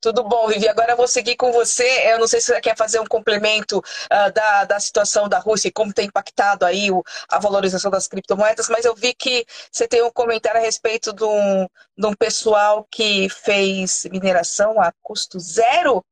Tudo 0.02 0.24
bom, 0.24 0.48
Vivi. 0.48 0.68
Agora 0.68 0.94
eu 0.94 0.98
vou 0.98 1.08
seguir 1.08 1.36
com 1.36 1.52
você. 1.52 1.84
Eu 2.12 2.20
não 2.20 2.28
sei 2.28 2.40
se 2.40 2.48
você 2.48 2.62
quer 2.62 2.76
fazer 2.78 3.00
um 3.02 3.06
complemento 3.06 3.80
uh, 3.80 4.32
da, 4.34 4.64
da 4.64 4.80
situação 4.80 5.28
da 5.28 5.40
Rússia 5.40 5.68
e 5.68 5.72
como 5.72 5.94
tem 5.94 6.08
impactado 6.08 6.66
aí 6.66 6.90
o, 6.90 7.04
a 7.28 7.38
valorização 7.38 7.92
das 7.92 8.08
criptomoedas, 8.08 8.70
mas 8.70 8.86
eu 8.86 8.96
vi 8.96 9.14
que 9.14 9.46
você 9.70 9.88
tem 9.88 10.02
um 10.02 10.12
comentário 10.12 10.60
a 10.60 10.64
respeito 10.64 11.12
de 11.12 11.26
um, 11.26 11.68
de 11.98 12.08
um 12.08 12.14
pessoal 12.14 12.88
que 12.90 13.28
fez 13.30 14.06
mineração 14.10 14.80
a 14.80 14.94
custo 15.02 15.38
zero 15.38 16.04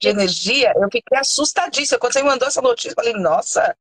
de 0.00 0.08
energia. 0.08 0.72
Eu 0.74 0.88
fiquei 0.90 1.18
assustadíssima. 1.18 1.98
Quando 1.98 2.14
você 2.14 2.22
me 2.22 2.30
mandou 2.30 2.48
essa 2.48 2.62
notícia, 2.62 2.90
eu 2.92 2.94
falei, 2.94 3.12
nossa, 3.12 3.76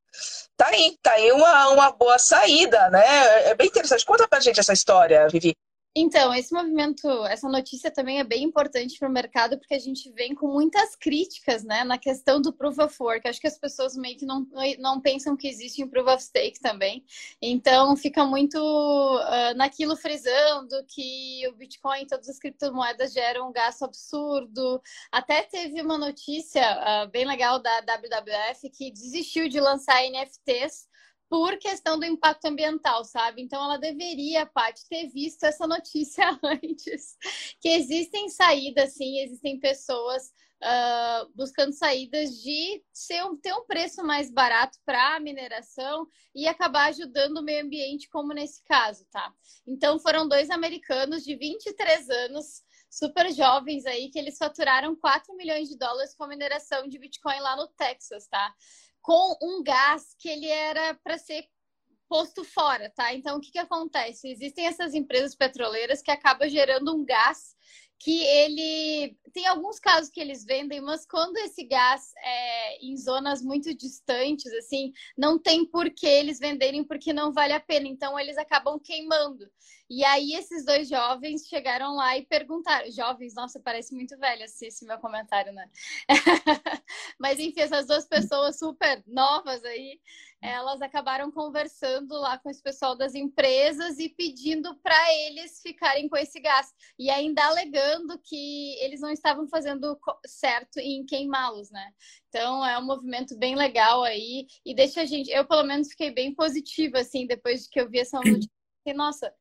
tá 0.58 0.68
aí, 0.68 0.98
tá 1.02 1.14
aí 1.14 1.32
uma, 1.32 1.70
uma 1.70 1.92
boa 1.92 2.20
saída, 2.20 2.90
né? 2.90 3.50
É 3.50 3.56
bem 3.56 3.68
interessante. 3.68 4.06
Conta 4.06 4.28
pra 4.28 4.42
gente 4.42 4.60
essa 4.60 4.74
história, 4.74 5.28
Vivi. 5.30 5.56
Então, 5.94 6.34
esse 6.34 6.54
movimento, 6.54 7.06
essa 7.26 7.50
notícia 7.50 7.92
também 7.92 8.20
é 8.20 8.24
bem 8.24 8.44
importante 8.44 8.98
para 8.98 9.10
o 9.10 9.12
mercado, 9.12 9.58
porque 9.58 9.74
a 9.74 9.80
gente 9.80 10.10
vem 10.14 10.34
com 10.34 10.48
muitas 10.48 10.96
críticas 10.96 11.66
né, 11.66 11.84
na 11.84 11.98
questão 11.98 12.42
do 12.42 12.54
Proof 12.54 12.80
of 12.80 12.96
Work. 12.98 13.28
Acho 13.28 13.42
que 13.42 13.48
as 13.48 13.58
pessoas 13.58 13.98
meio 13.98 14.18
que 14.18 14.26
não, 14.26 14.48
não 14.80 15.02
pensam 15.02 15.36
que 15.36 15.50
existe 15.50 15.84
um 15.84 15.90
Proof 15.90 16.08
of 16.08 16.24
Stake 16.24 16.62
também. 16.62 17.04
Então, 17.42 17.98
fica 17.98 18.26
muito 18.26 18.56
uh, 18.58 19.54
naquilo 19.58 19.98
frisando 19.98 20.82
que 20.88 21.46
o 21.50 21.56
Bitcoin 21.56 22.04
e 22.04 22.08
todas 22.08 22.30
as 22.30 22.40
criptomoedas 22.40 23.12
geram 23.12 23.50
um 23.50 23.52
gasto 23.52 23.84
absurdo. 23.84 24.82
Até 25.12 25.44
teve 25.44 25.82
uma 25.82 25.98
notícia 25.98 26.64
uh, 27.06 27.12
bem 27.12 27.26
legal 27.26 27.60
da 27.60 27.82
WWF 27.82 28.70
que 28.70 28.92
desistiu 28.92 29.50
de 29.50 29.60
lançar 29.60 30.02
NFTs 30.04 30.90
por 31.32 31.58
questão 31.60 31.98
do 31.98 32.06
impacto 32.06 32.44
ambiental, 32.44 33.06
sabe? 33.06 33.42
Então 33.42 33.64
ela 33.64 33.78
deveria, 33.78 34.46
Paty, 34.46 34.86
ter 34.90 35.08
visto 35.08 35.46
essa 35.46 35.66
notícia 35.66 36.26
antes. 36.44 37.16
Que 37.62 37.70
existem 37.70 38.28
saídas, 38.28 38.96
sim, 38.96 39.18
existem 39.20 39.58
pessoas 39.58 40.34
uh, 40.62 41.32
buscando 41.34 41.72
saídas 41.72 42.32
de 42.42 42.84
ser 42.92 43.24
ter 43.42 43.54
um 43.54 43.66
preço 43.66 44.04
mais 44.04 44.30
barato 44.30 44.78
para 44.86 45.16
a 45.16 45.20
mineração 45.22 46.06
e 46.36 46.50
acabar 46.50 46.90
ajudando 46.90 47.38
o 47.38 47.42
meio 47.42 47.64
ambiente, 47.64 48.10
como 48.10 48.34
nesse 48.34 48.62
caso, 48.66 49.06
tá? 49.10 49.34
Então 49.66 49.98
foram 50.00 50.28
dois 50.28 50.50
americanos 50.50 51.24
de 51.24 51.38
23 51.38 52.10
anos 52.10 52.62
super 52.90 53.34
jovens 53.34 53.86
aí 53.86 54.10
que 54.10 54.20
eles 54.20 54.38
faturaram 54.38 54.98
4 54.98 55.34
milhões 55.38 55.70
de 55.70 55.78
dólares 55.78 56.14
com 56.14 56.26
a 56.26 56.28
mineração 56.28 56.90
de 56.90 57.00
Bitcoin 57.00 57.40
lá 57.40 57.56
no 57.56 57.70
Texas, 57.70 58.28
tá? 58.28 58.54
Com 59.02 59.38
um 59.42 59.64
gás 59.64 60.16
que 60.18 60.30
ele 60.30 60.48
era 60.48 60.94
para 61.04 61.18
ser 61.18 61.46
posto 62.08 62.44
fora, 62.44 62.92
tá? 62.94 63.14
Então, 63.14 63.38
o 63.38 63.42
que, 63.42 63.52
que 63.52 63.60
acontece? 63.60 64.28
Existem 64.28 64.68
essas 64.68 64.94
empresas 64.94 65.34
petroleiras 65.34 66.02
que 66.02 66.12
acabam 66.12 66.50
gerando 66.50 66.94
um 66.94 67.06
gás 67.06 67.56
que 68.04 68.24
ele 68.24 69.16
tem 69.32 69.46
alguns 69.46 69.80
casos 69.80 70.10
que 70.10 70.20
eles 70.20 70.44
vendem, 70.44 70.82
mas 70.82 71.06
quando 71.06 71.38
esse 71.38 71.64
gás 71.64 72.12
é 72.24 72.84
em 72.84 72.98
zonas 72.98 73.44
muito 73.44 73.76
distantes, 73.76 74.52
assim, 74.54 74.92
não 75.16 75.38
tem 75.38 75.64
por 75.64 75.88
que 75.92 76.08
eles 76.08 76.40
venderem 76.40 76.84
porque 76.84 77.14
não 77.14 77.32
vale 77.32 77.54
a 77.54 77.60
pena. 77.60 77.88
Então 77.88 78.20
eles 78.20 78.40
acabam 78.40 78.80
queimando. 78.80 79.46
E 79.94 80.06
aí 80.06 80.36
esses 80.36 80.64
dois 80.64 80.88
jovens 80.88 81.46
chegaram 81.48 81.96
lá 81.98 82.18
e 82.18 82.26
perguntaram, 82.26 82.90
jovens, 82.90 83.34
nossa, 83.36 83.60
parece 83.60 83.94
muito 83.94 84.18
velho 84.18 84.46
esse, 84.46 84.68
esse 84.68 84.86
meu 84.86 84.98
comentário, 85.00 85.52
né? 85.52 85.70
mas 87.20 87.38
enfim, 87.38 87.60
essas 87.60 87.88
duas 87.88 88.08
pessoas 88.08 88.58
super 88.58 89.04
novas 89.06 89.62
aí, 89.66 90.00
elas 90.42 90.82
acabaram 90.82 91.30
conversando 91.30 92.14
lá 92.14 92.38
com 92.38 92.50
esse 92.50 92.64
pessoal 92.64 92.96
das 92.96 93.16
empresas 93.16 94.00
e 94.00 94.08
pedindo 94.08 94.74
para 94.78 95.14
eles 95.26 95.62
ficarem 95.62 96.08
com 96.08 96.16
esse 96.16 96.40
gás 96.40 96.74
e 96.98 97.10
ainda 97.10 97.44
alegando 97.44 98.18
que 98.24 98.76
eles 98.80 99.02
não 99.02 99.12
estavam 99.12 99.46
fazendo 99.50 100.00
certo 100.26 100.80
em 100.80 101.06
queimá-los, 101.06 101.70
né? 101.70 101.92
Então 102.30 102.66
é 102.66 102.80
um 102.80 102.86
movimento 102.86 103.38
bem 103.38 103.56
legal 103.56 104.04
aí 104.04 104.48
e 104.66 104.74
deixa 104.74 105.02
a 105.02 105.06
gente, 105.06 105.30
eu 105.32 105.46
pelo 105.46 105.64
menos 105.64 105.90
fiquei 105.90 106.12
bem 106.12 106.34
positiva 106.34 107.00
assim 107.00 107.28
depois 107.28 107.64
de 107.64 107.70
que 107.70 107.82
eu 107.82 107.90
vi 107.90 108.00
essa 108.00 108.20
notícia. 108.20 108.50
Nossa, 108.96 109.32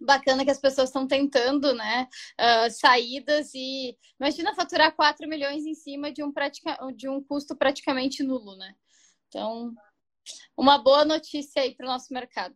bacana 0.00 0.44
que 0.44 0.50
as 0.50 0.60
pessoas 0.60 0.88
estão 0.88 1.06
tentando, 1.06 1.74
né, 1.74 2.08
uh, 2.40 2.70
saídas 2.70 3.52
e 3.54 3.96
imagina 4.18 4.54
faturar 4.54 4.94
4 4.94 5.28
milhões 5.28 5.64
em 5.64 5.74
cima 5.74 6.12
de 6.12 6.22
um, 6.22 6.32
pratica... 6.32 6.76
de 6.94 7.08
um 7.08 7.22
custo 7.22 7.56
praticamente 7.56 8.22
nulo, 8.22 8.56
né? 8.56 8.74
Então, 9.28 9.72
uma 10.56 10.78
boa 10.78 11.04
notícia 11.04 11.62
aí 11.62 11.74
para 11.74 11.86
o 11.86 11.90
nosso 11.90 12.12
mercado. 12.12 12.54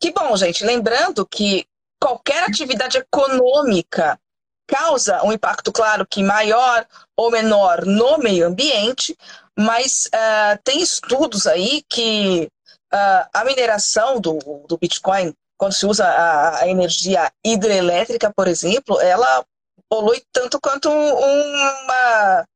Que 0.00 0.12
bom, 0.12 0.36
gente. 0.36 0.64
Lembrando 0.64 1.26
que 1.26 1.66
qualquer 2.00 2.44
atividade 2.44 2.98
econômica 2.98 4.20
causa 4.66 5.24
um 5.24 5.32
impacto, 5.32 5.72
claro, 5.72 6.06
que 6.06 6.22
maior 6.22 6.86
ou 7.16 7.30
menor 7.30 7.84
no 7.84 8.18
meio 8.18 8.46
ambiente, 8.46 9.16
mas 9.58 10.06
uh, 10.06 10.58
tem 10.62 10.80
estudos 10.80 11.46
aí 11.46 11.82
que 11.88 12.48
uh, 12.92 13.28
a 13.32 13.44
mineração 13.44 14.20
do, 14.20 14.38
do 14.66 14.78
Bitcoin, 14.78 15.34
quando 15.56 15.72
se 15.72 15.86
usa 15.86 16.06
a, 16.06 16.60
a, 16.60 16.68
energia 16.68 17.30
hidrelétrica, 17.44 18.32
por 18.34 18.46
exemplo, 18.46 19.00
ela 19.00 19.44
polui 19.88 20.22
tanto 20.32 20.60
quanto 20.60 20.88
uma, 20.90 22.46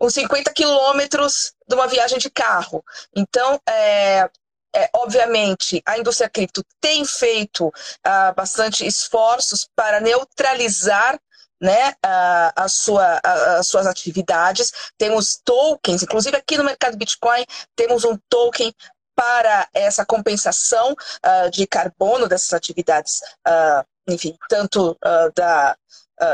uns 0.00 0.14
50 0.14 0.52
quilômetros 0.52 1.52
de 1.68 1.74
uma 1.74 1.86
viagem 1.86 2.18
de 2.18 2.30
carro. 2.30 2.82
Então, 3.14 3.60
é, 3.68 4.28
é, 4.74 4.90
obviamente, 4.94 5.82
a 5.86 5.98
indústria 5.98 6.28
cripto 6.28 6.62
tem 6.80 7.04
feito 7.04 7.68
uh, 7.68 8.34
bastante 8.34 8.86
esforços 8.86 9.68
para 9.74 10.00
neutralizar 10.00 11.18
né, 11.60 11.94
a, 12.02 12.64
a 12.64 12.68
sua, 12.68 13.20
a, 13.24 13.58
as 13.58 13.68
suas 13.68 13.86
atividades. 13.86 14.72
Temos 14.98 15.40
tokens, 15.44 16.02
inclusive 16.02 16.36
aqui 16.36 16.58
no 16.58 16.64
mercado 16.64 16.96
Bitcoin, 16.96 17.44
temos 17.74 18.04
um 18.04 18.18
token 18.28 18.72
para 19.16 19.66
essa 19.72 20.04
compensação 20.04 20.92
uh, 20.92 21.50
de 21.50 21.66
carbono 21.66 22.28
dessas 22.28 22.52
atividades, 22.52 23.20
uh, 23.48 23.84
enfim, 24.06 24.36
tanto 24.48 24.92
uh, 24.92 25.32
da, 25.34 25.76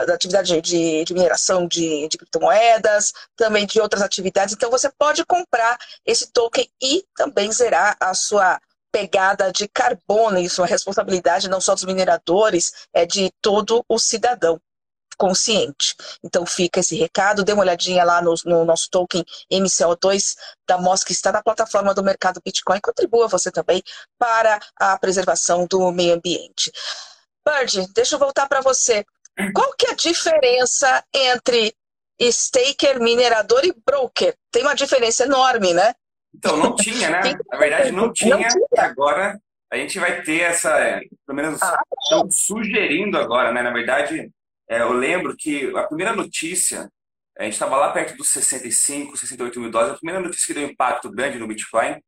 da 0.06 0.14
atividade 0.14 0.60
de, 0.60 1.04
de 1.04 1.14
mineração 1.14 1.66
de, 1.66 2.06
de, 2.08 2.18
criptomoedas, 2.18 3.12
também 3.36 3.64
de 3.66 3.80
outras 3.80 4.02
atividades. 4.02 4.54
Então, 4.54 4.70
você 4.70 4.90
pode 4.98 5.24
comprar 5.24 5.78
esse 6.04 6.30
token 6.32 6.68
e 6.82 7.04
também 7.16 7.50
zerar 7.50 7.96
a 8.00 8.12
sua 8.12 8.60
pegada 8.92 9.50
de 9.50 9.66
carbono, 9.66 10.38
isso 10.38 10.62
é 10.62 10.68
responsabilidade 10.68 11.48
não 11.48 11.60
só 11.60 11.74
dos 11.74 11.84
mineradores, 11.84 12.86
é 12.92 13.06
de 13.06 13.32
todo 13.40 13.82
o 13.88 13.98
cidadão. 13.98 14.60
Consciente. 15.16 15.94
Então 16.22 16.44
fica 16.46 16.80
esse 16.80 16.96
recado, 16.96 17.44
dê 17.44 17.52
uma 17.52 17.62
olhadinha 17.62 18.04
lá 18.04 18.20
no, 18.22 18.34
no 18.44 18.64
nosso 18.64 18.88
token 18.90 19.24
MCO2 19.52 20.34
da 20.66 20.78
MOS, 20.78 21.04
que 21.04 21.12
está 21.12 21.32
na 21.32 21.42
plataforma 21.42 21.94
do 21.94 22.02
mercado 22.02 22.40
Bitcoin. 22.44 22.80
Contribua 22.80 23.28
você 23.28 23.50
também 23.50 23.82
para 24.18 24.58
a 24.76 24.98
preservação 24.98 25.66
do 25.66 25.90
meio 25.92 26.14
ambiente. 26.14 26.70
Bird, 27.46 27.88
deixa 27.94 28.14
eu 28.14 28.18
voltar 28.18 28.48
para 28.48 28.60
você. 28.60 29.04
Qual 29.54 29.74
que 29.76 29.86
é 29.86 29.90
a 29.90 29.96
diferença 29.96 31.02
entre 31.12 31.74
staker, 32.20 33.00
minerador 33.00 33.64
e 33.64 33.74
broker? 33.84 34.34
Tem 34.50 34.62
uma 34.62 34.74
diferença 34.74 35.24
enorme, 35.24 35.72
né? 35.72 35.94
Então, 36.34 36.56
não 36.56 36.74
tinha, 36.76 37.10
né? 37.10 37.20
Na 37.50 37.58
verdade, 37.58 37.92
não 37.92 38.12
tinha. 38.12 38.36
Não 38.36 38.48
tinha. 38.48 38.66
Agora 38.78 39.38
a 39.70 39.76
gente 39.76 39.98
vai 39.98 40.22
ter 40.22 40.40
essa. 40.40 41.00
Pelo 41.26 41.36
menos 41.36 41.62
ah, 41.62 41.82
estão 42.02 42.30
sugerindo 42.30 43.18
agora, 43.18 43.52
né? 43.52 43.62
Na 43.62 43.70
verdade, 43.70 44.30
é, 44.72 44.82
eu 44.82 44.92
lembro 44.92 45.36
que 45.36 45.70
a 45.76 45.84
primeira 45.84 46.14
notícia, 46.14 46.90
a 47.38 47.44
gente 47.44 47.52
estava 47.52 47.76
lá 47.76 47.92
perto 47.92 48.16
dos 48.16 48.28
65, 48.30 49.16
68 49.16 49.60
mil 49.60 49.70
dólares, 49.70 49.94
a 49.94 49.98
primeira 49.98 50.20
notícia 50.20 50.46
que 50.46 50.54
deu 50.60 50.68
impacto 50.68 51.10
grande 51.10 51.38
no 51.38 51.46
Bitcoin 51.46 52.00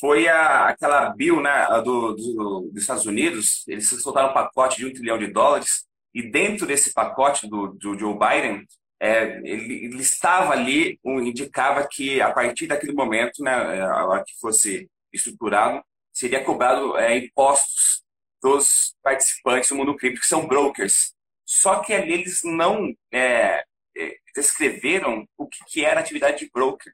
foi 0.00 0.28
a, 0.28 0.68
aquela 0.68 1.10
bill 1.10 1.40
né, 1.40 1.66
do, 1.84 2.14
do, 2.14 2.70
dos 2.72 2.82
Estados 2.82 3.04
Unidos. 3.06 3.62
Eles 3.66 3.88
soltaram 3.88 4.30
um 4.30 4.34
pacote 4.34 4.78
de 4.78 4.86
um 4.86 4.92
trilhão 4.92 5.18
de 5.18 5.26
dólares, 5.26 5.86
e 6.14 6.22
dentro 6.22 6.66
desse 6.66 6.92
pacote 6.92 7.46
do, 7.46 7.68
do 7.74 7.98
Joe 7.98 8.18
Biden, 8.18 8.66
é, 9.00 9.38
ele, 9.44 10.00
estava 10.00 10.52
ali, 10.52 10.98
um, 11.04 11.20
indicava 11.20 11.86
que 11.86 12.20
a 12.20 12.32
partir 12.32 12.66
daquele 12.66 12.92
momento, 12.92 13.42
né, 13.42 13.82
a 13.82 14.06
hora 14.06 14.24
que 14.26 14.38
fosse 14.40 14.88
estruturado, 15.12 15.82
seria 16.12 16.42
cobrado 16.42 16.96
é, 16.96 17.18
impostos 17.18 18.02
dos 18.42 18.94
participantes 19.02 19.68
do 19.68 19.76
mundo 19.76 19.96
cripto, 19.96 20.20
que 20.20 20.26
são 20.26 20.46
brokers. 20.46 21.12
Só 21.48 21.80
que 21.80 21.94
ali 21.94 22.12
eles 22.12 22.42
não 22.44 22.94
é, 23.10 23.64
é 23.96 24.16
descreveram 24.34 25.26
o 25.34 25.48
que, 25.48 25.64
que 25.66 25.82
era 25.82 25.98
atividade 25.98 26.40
de 26.40 26.50
broker. 26.52 26.92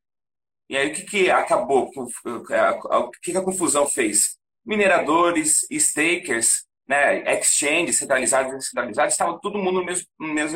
E 0.69 0.77
aí 0.77 0.93
o 0.93 0.95
que, 0.95 1.03
que 1.03 1.29
acabou? 1.29 1.91
O 2.25 3.11
que, 3.21 3.33
que 3.33 3.37
a 3.37 3.43
confusão 3.43 3.85
fez? 3.85 4.39
Mineradores, 4.65 5.67
stakers, 5.73 6.67
né, 6.87 7.37
exchanges 7.37 7.99
centralizados 7.99 8.53
e 8.53 8.57
descentralizados, 8.57 9.15
estava 9.15 9.41
todo 9.41 9.59
mundo 9.59 9.81
no 9.81 9.85
mesmo, 9.85 10.07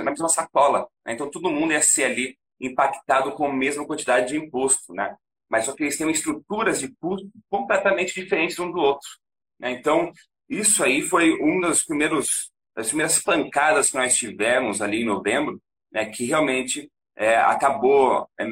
na 0.04 0.10
mesma 0.12 0.28
sacola. 0.28 0.88
Né? 1.04 1.14
Então 1.14 1.28
todo 1.28 1.50
mundo 1.50 1.72
ia 1.72 1.82
ser 1.82 2.04
ali 2.04 2.38
impactado 2.60 3.32
com 3.32 3.46
a 3.46 3.52
mesma 3.52 3.84
quantidade 3.84 4.28
de 4.28 4.36
imposto. 4.36 4.94
Né? 4.94 5.16
Mas 5.50 5.64
só 5.64 5.72
que 5.72 5.82
eles 5.82 5.98
têm 5.98 6.08
estruturas 6.08 6.78
de 6.78 6.94
custo 7.00 7.28
completamente 7.50 8.14
diferentes 8.14 8.60
um 8.60 8.70
do 8.70 8.78
outro. 8.78 9.08
Né? 9.58 9.72
Então 9.72 10.12
isso 10.48 10.84
aí 10.84 11.02
foi 11.02 11.34
um 11.42 11.60
dos 11.60 11.82
primeiros 11.82 12.52
das 12.78 12.86
primeiras 12.86 13.18
pancadas 13.18 13.90
que 13.90 13.96
nós 13.96 14.16
tivemos 14.16 14.80
ali 14.80 15.02
em 15.02 15.04
novembro, 15.04 15.60
né, 15.90 16.06
que 16.06 16.24
realmente 16.26 16.88
é, 17.16 17.34
acabou 17.36 18.30
é, 18.38 18.46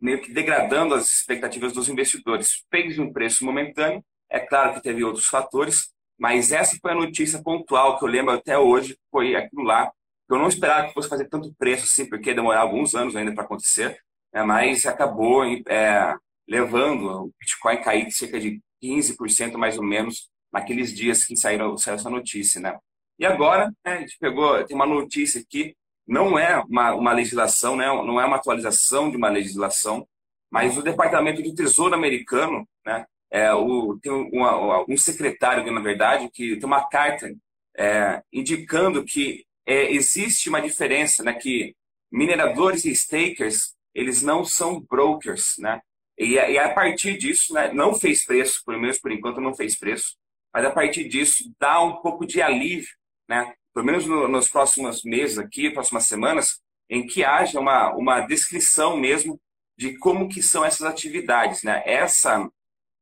meio 0.00 0.20
que 0.20 0.32
degradando 0.32 0.96
as 0.96 1.06
expectativas 1.06 1.72
dos 1.72 1.88
investidores. 1.88 2.64
Fez 2.68 2.98
um 2.98 3.12
preço 3.12 3.44
momentâneo, 3.44 4.04
é 4.28 4.40
claro 4.40 4.74
que 4.74 4.82
teve 4.82 5.04
outros 5.04 5.26
fatores, 5.26 5.92
mas 6.18 6.50
essa 6.50 6.76
foi 6.82 6.90
a 6.90 6.96
notícia 6.96 7.40
pontual 7.40 8.00
que 8.00 8.04
eu 8.04 8.08
lembro 8.08 8.34
até 8.34 8.58
hoje, 8.58 8.98
foi 9.12 9.36
aquilo 9.36 9.62
lá. 9.62 9.92
Eu 10.28 10.38
não 10.38 10.48
esperava 10.48 10.88
que 10.88 10.94
fosse 10.94 11.08
fazer 11.08 11.28
tanto 11.28 11.54
preço 11.54 11.84
assim, 11.84 12.08
porque 12.08 12.30
ia 12.30 12.34
demorar 12.34 12.62
alguns 12.62 12.96
anos 12.96 13.14
ainda 13.14 13.32
para 13.32 13.44
acontecer, 13.44 13.96
né, 14.34 14.42
mas 14.42 14.84
acabou 14.86 15.44
é, 15.44 16.16
levando 16.48 17.26
o 17.26 17.32
Bitcoin 17.38 17.80
cair 17.80 18.10
cerca 18.10 18.40
de 18.40 18.60
15% 18.82 19.56
mais 19.56 19.78
ou 19.78 19.84
menos 19.84 20.28
naqueles 20.52 20.92
dias 20.92 21.24
que 21.24 21.36
saíram, 21.36 21.78
saiu 21.78 21.94
essa 21.94 22.10
notícia, 22.10 22.60
né? 22.60 22.76
E 23.18 23.26
agora, 23.26 23.68
né, 23.84 23.92
a 23.92 24.00
gente 24.00 24.18
pegou, 24.18 24.64
tem 24.64 24.74
uma 24.74 24.86
notícia 24.86 25.40
aqui, 25.40 25.76
não 26.06 26.38
é 26.38 26.58
uma, 26.68 26.94
uma 26.94 27.12
legislação, 27.12 27.76
né, 27.76 27.86
não 27.86 28.20
é 28.20 28.24
uma 28.24 28.36
atualização 28.36 29.10
de 29.10 29.16
uma 29.16 29.28
legislação, 29.28 30.06
mas 30.50 30.76
o 30.76 30.82
Departamento 30.82 31.42
do 31.42 31.54
Tesouro 31.54 31.94
americano, 31.94 32.68
né, 32.84 33.06
é, 33.30 33.52
o, 33.54 33.98
tem 34.02 34.12
uma, 34.12 34.84
um 34.88 34.96
secretário, 34.96 35.70
na 35.72 35.80
verdade, 35.80 36.28
que 36.30 36.56
tem 36.56 36.66
uma 36.66 36.86
carta 36.88 37.32
é, 37.76 38.22
indicando 38.32 39.04
que 39.04 39.46
é, 39.64 39.92
existe 39.92 40.48
uma 40.48 40.60
diferença, 40.60 41.22
né, 41.22 41.32
que 41.32 41.74
mineradores 42.10 42.84
e 42.84 42.94
stakers, 42.94 43.74
eles 43.94 44.20
não 44.22 44.44
são 44.44 44.80
brokers, 44.80 45.56
né, 45.58 45.80
e, 46.18 46.32
e 46.32 46.58
a 46.58 46.74
partir 46.74 47.16
disso, 47.16 47.54
né, 47.54 47.72
não 47.72 47.94
fez 47.94 48.24
preço, 48.24 48.62
pelo 48.66 48.80
menos 48.80 48.98
por 48.98 49.10
enquanto 49.10 49.40
não 49.40 49.54
fez 49.54 49.78
preço, 49.78 50.16
mas 50.52 50.64
a 50.64 50.70
partir 50.70 51.08
disso 51.08 51.50
dá 51.58 51.80
um 51.80 52.02
pouco 52.02 52.26
de 52.26 52.42
alívio 52.42 52.90
né, 53.32 53.54
pelo 53.72 53.86
menos 53.86 54.06
no, 54.06 54.28
nos 54.28 54.50
próximos 54.50 55.02
meses 55.02 55.38
aqui, 55.38 55.70
próximas 55.70 56.04
semanas, 56.04 56.60
em 56.90 57.06
que 57.06 57.24
haja 57.24 57.58
uma, 57.58 57.94
uma 57.94 58.20
descrição 58.20 58.94
mesmo 58.98 59.40
de 59.78 59.96
como 59.96 60.28
que 60.28 60.42
são 60.42 60.62
essas 60.62 60.86
atividades. 60.86 61.62
Né? 61.62 61.82
Essa, 61.86 62.46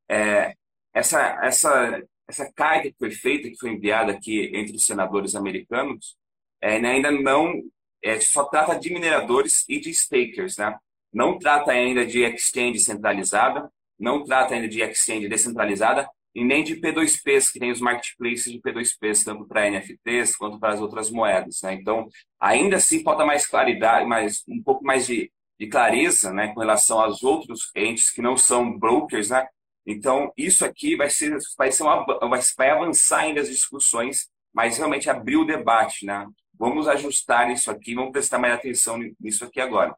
é, 0.08 0.54
essa, 0.94 1.20
essa, 1.42 2.02
essa 2.28 2.52
carta 2.52 2.88
que 2.88 2.96
foi 2.96 3.10
feita, 3.10 3.48
que 3.48 3.58
foi 3.58 3.70
enviada 3.70 4.12
aqui 4.12 4.52
entre 4.54 4.76
os 4.76 4.86
senadores 4.86 5.34
americanos, 5.34 6.16
é, 6.60 6.78
né, 6.78 6.92
ainda 6.92 7.10
não 7.10 7.60
é, 8.00 8.20
só 8.20 8.44
trata 8.44 8.78
de 8.78 8.92
mineradores 8.92 9.64
e 9.68 9.80
de 9.80 9.92
stakers, 9.92 10.56
né? 10.58 10.78
Não 11.12 11.38
trata 11.38 11.72
ainda 11.72 12.06
de 12.06 12.22
exchange 12.22 12.78
centralizada, 12.78 13.68
não 13.98 14.22
trata 14.22 14.54
ainda 14.54 14.68
de 14.68 14.80
exchange 14.80 15.28
descentralizada, 15.28 16.08
e 16.34 16.44
nem 16.44 16.62
de 16.62 16.76
P2Ps, 16.76 17.52
que 17.52 17.58
tem 17.58 17.72
os 17.72 17.80
marketplaces 17.80 18.52
de 18.52 18.60
P2Ps, 18.60 19.24
tanto 19.24 19.46
para 19.46 19.68
NFTs 19.68 20.36
quanto 20.36 20.58
para 20.60 20.74
as 20.74 20.80
outras 20.80 21.10
moedas. 21.10 21.60
Né? 21.62 21.74
Então, 21.74 22.08
ainda 22.38 22.76
assim, 22.76 23.02
falta 23.02 23.26
mais 23.26 23.46
claridade, 23.46 24.06
mais, 24.06 24.44
um 24.48 24.62
pouco 24.62 24.84
mais 24.84 25.06
de, 25.06 25.30
de 25.58 25.66
clareza 25.66 26.32
né, 26.32 26.52
com 26.54 26.60
relação 26.60 27.00
aos 27.00 27.22
outros 27.22 27.70
entes 27.74 28.10
que 28.10 28.22
não 28.22 28.36
são 28.36 28.78
brokers. 28.78 29.30
Né? 29.30 29.46
Então, 29.84 30.32
isso 30.36 30.64
aqui 30.64 30.96
vai, 30.96 31.10
ser, 31.10 31.36
vai, 31.58 31.72
ser 31.72 31.82
uma, 31.82 32.04
vai, 32.04 32.40
vai 32.56 32.70
avançar 32.70 33.20
ainda 33.20 33.40
as 33.40 33.48
discussões, 33.48 34.28
mas 34.54 34.78
realmente 34.78 35.10
abrir 35.10 35.36
o 35.36 35.44
debate. 35.44 36.06
Né? 36.06 36.26
Vamos 36.54 36.86
ajustar 36.86 37.50
isso 37.50 37.70
aqui, 37.70 37.94
vamos 37.94 38.12
prestar 38.12 38.38
mais 38.38 38.54
atenção 38.54 38.98
nisso 39.18 39.44
aqui 39.44 39.60
agora. 39.60 39.96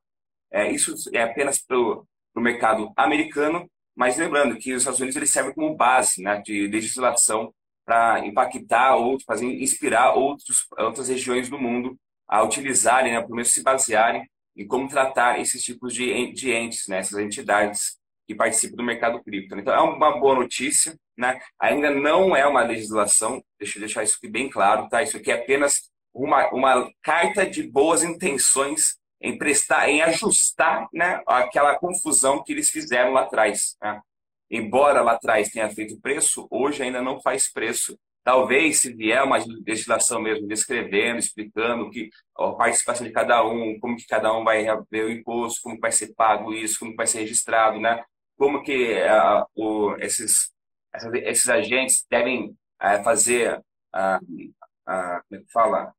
É, 0.51 0.71
isso 0.71 0.95
é 1.13 1.23
apenas 1.23 1.59
para 1.59 1.77
o 1.77 2.07
mercado 2.37 2.91
americano, 2.97 3.69
mas 3.95 4.17
lembrando 4.17 4.57
que 4.57 4.73
os 4.73 4.83
Estados 4.83 5.01
Unidos 5.01 5.17
ele 5.17 5.27
serve 5.27 5.55
como 5.55 5.77
base 5.77 6.23
né, 6.23 6.41
de 6.45 6.67
legislação 6.67 7.53
para 7.85 8.25
impactar 8.27 8.97
ou 8.97 9.19
fazer 9.21 9.47
inspirar 9.47 10.15
outros, 10.15 10.67
outras 10.79 11.09
regiões 11.09 11.49
do 11.49 11.59
mundo 11.59 11.99
a 12.29 12.43
utilizarem, 12.43 13.13
né, 13.13 13.21
pelo 13.21 13.35
menos 13.35 13.53
se 13.53 13.63
basearem 13.63 14.29
em 14.57 14.67
como 14.67 14.89
tratar 14.89 15.41
esses 15.41 15.63
tipos 15.63 15.95
de, 15.95 16.33
de 16.33 16.53
entes, 16.53 16.87
né, 16.89 16.99
essas 16.99 17.19
entidades 17.19 17.99
que 18.27 18.35
participam 18.35 18.77
do 18.77 18.83
mercado 18.83 19.23
cripto. 19.23 19.59
Então, 19.59 19.75
é 19.75 19.81
uma 19.81 20.19
boa 20.19 20.37
notícia. 20.37 20.97
Né? 21.17 21.39
Ainda 21.61 21.91
não 21.91 22.35
é 22.35 22.47
uma 22.47 22.63
legislação, 22.63 23.43
deixa 23.59 23.79
eu 23.79 23.81
deixar 23.81 24.03
isso 24.03 24.17
aqui 24.17 24.29
bem 24.29 24.49
claro, 24.49 24.89
tá? 24.89 25.03
Isso 25.03 25.17
aqui 25.17 25.31
é 25.31 25.35
apenas 25.35 25.91
uma, 26.15 26.49
uma 26.51 26.91
carta 27.03 27.47
de 27.47 27.63
boas 27.63 28.03
intenções 28.03 28.97
em 29.23 29.39
prestar, 29.39 29.89
em 29.89 30.03
ajustar 30.03 30.89
né, 30.93 31.23
aquela 31.27 31.79
confusão 31.79 32.43
que 32.43 32.53
eles 32.53 32.69
fizeram 32.69 33.13
lá 33.13 33.23
atrás. 33.23 33.77
Né? 33.81 34.01
Embora 34.51 35.01
lá 35.01 35.13
atrás 35.13 35.49
tenha 35.49 35.71
feito 35.71 36.01
preço, 36.01 36.49
hoje 36.51 36.83
ainda 36.83 37.01
não 37.01 37.21
faz 37.21 37.51
preço. 37.51 37.97
Talvez, 38.25 38.81
se 38.81 38.93
vier 38.93 39.23
uma 39.23 39.39
legislação 39.67 40.21
mesmo 40.21 40.47
descrevendo, 40.47 41.19
explicando 41.19 41.91
que 41.91 42.11
a 42.37 42.51
participação 42.53 43.07
de 43.07 43.13
cada 43.13 43.45
um, 43.45 43.79
como 43.81 43.97
que 43.97 44.07
cada 44.07 44.33
um 44.33 44.45
vai 44.45 44.65
ver 44.91 45.07
o 45.07 45.13
imposto, 45.13 45.63
como 45.63 45.79
vai 45.81 45.91
ser 45.91 46.15
pago 46.15 46.53
isso, 46.53 46.81
como 46.81 46.95
vai 46.95 47.07
ser 47.07 47.21
registrado, 47.21 47.81
né? 47.81 48.05
como 48.37 48.63
que 48.63 48.95
uh, 48.95 49.47
o, 49.55 49.97
esses, 49.99 50.53
esses 51.25 51.49
agentes 51.49 52.05
devem 52.11 52.51
uh, 52.83 53.05
fazer, 53.05 53.59
uh, 53.95 54.19
como 55.29 55.41
é 55.41 55.45
que 55.45 55.53
fala, 55.53 55.95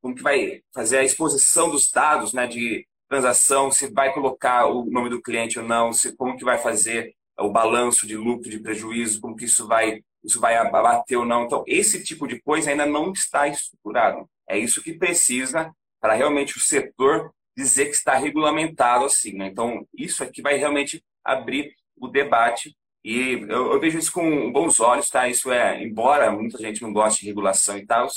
como 0.00 0.14
que 0.14 0.22
vai 0.22 0.62
fazer 0.72 0.98
a 0.98 1.04
exposição 1.04 1.70
dos 1.70 1.90
dados 1.90 2.32
né, 2.32 2.46
de 2.46 2.86
transação, 3.08 3.70
se 3.70 3.90
vai 3.92 4.12
colocar 4.12 4.66
o 4.66 4.84
nome 4.84 5.08
do 5.08 5.22
cliente 5.22 5.58
ou 5.58 5.64
não, 5.64 5.92
se, 5.92 6.14
como 6.16 6.36
que 6.36 6.44
vai 6.44 6.58
fazer 6.58 7.14
o 7.38 7.50
balanço 7.50 8.06
de 8.06 8.16
lucro, 8.16 8.50
de 8.50 8.58
prejuízo, 8.58 9.20
como 9.20 9.36
que 9.36 9.44
isso 9.44 9.66
vai, 9.66 10.02
isso 10.22 10.40
vai 10.40 10.56
abater 10.56 11.18
ou 11.18 11.24
não. 11.24 11.44
Então, 11.44 11.64
esse 11.66 12.02
tipo 12.02 12.26
de 12.26 12.40
coisa 12.40 12.70
ainda 12.70 12.84
não 12.84 13.12
está 13.12 13.48
estruturado. 13.48 14.28
É 14.48 14.58
isso 14.58 14.82
que 14.82 14.92
precisa 14.92 15.72
para 16.00 16.14
realmente 16.14 16.56
o 16.56 16.60
setor 16.60 17.32
dizer 17.56 17.86
que 17.86 17.92
está 17.92 18.14
regulamentado 18.14 19.04
assim. 19.04 19.32
Né? 19.32 19.46
Então, 19.46 19.86
isso 19.96 20.22
aqui 20.22 20.42
vai 20.42 20.56
realmente 20.56 21.02
abrir 21.24 21.74
o 21.96 22.08
debate 22.08 22.76
e 23.04 23.44
eu, 23.48 23.72
eu, 23.72 23.80
vejo 23.80 23.98
isso 23.98 24.12
com 24.12 24.52
bons 24.52 24.80
olhos, 24.80 25.08
tá? 25.08 25.28
Isso 25.28 25.50
é, 25.52 25.82
embora 25.82 26.30
muita 26.30 26.58
gente 26.58 26.82
não 26.82 26.92
goste 26.92 27.20
de 27.20 27.28
regulação 27.28 27.78
e 27.78 27.86
tal, 27.86 28.08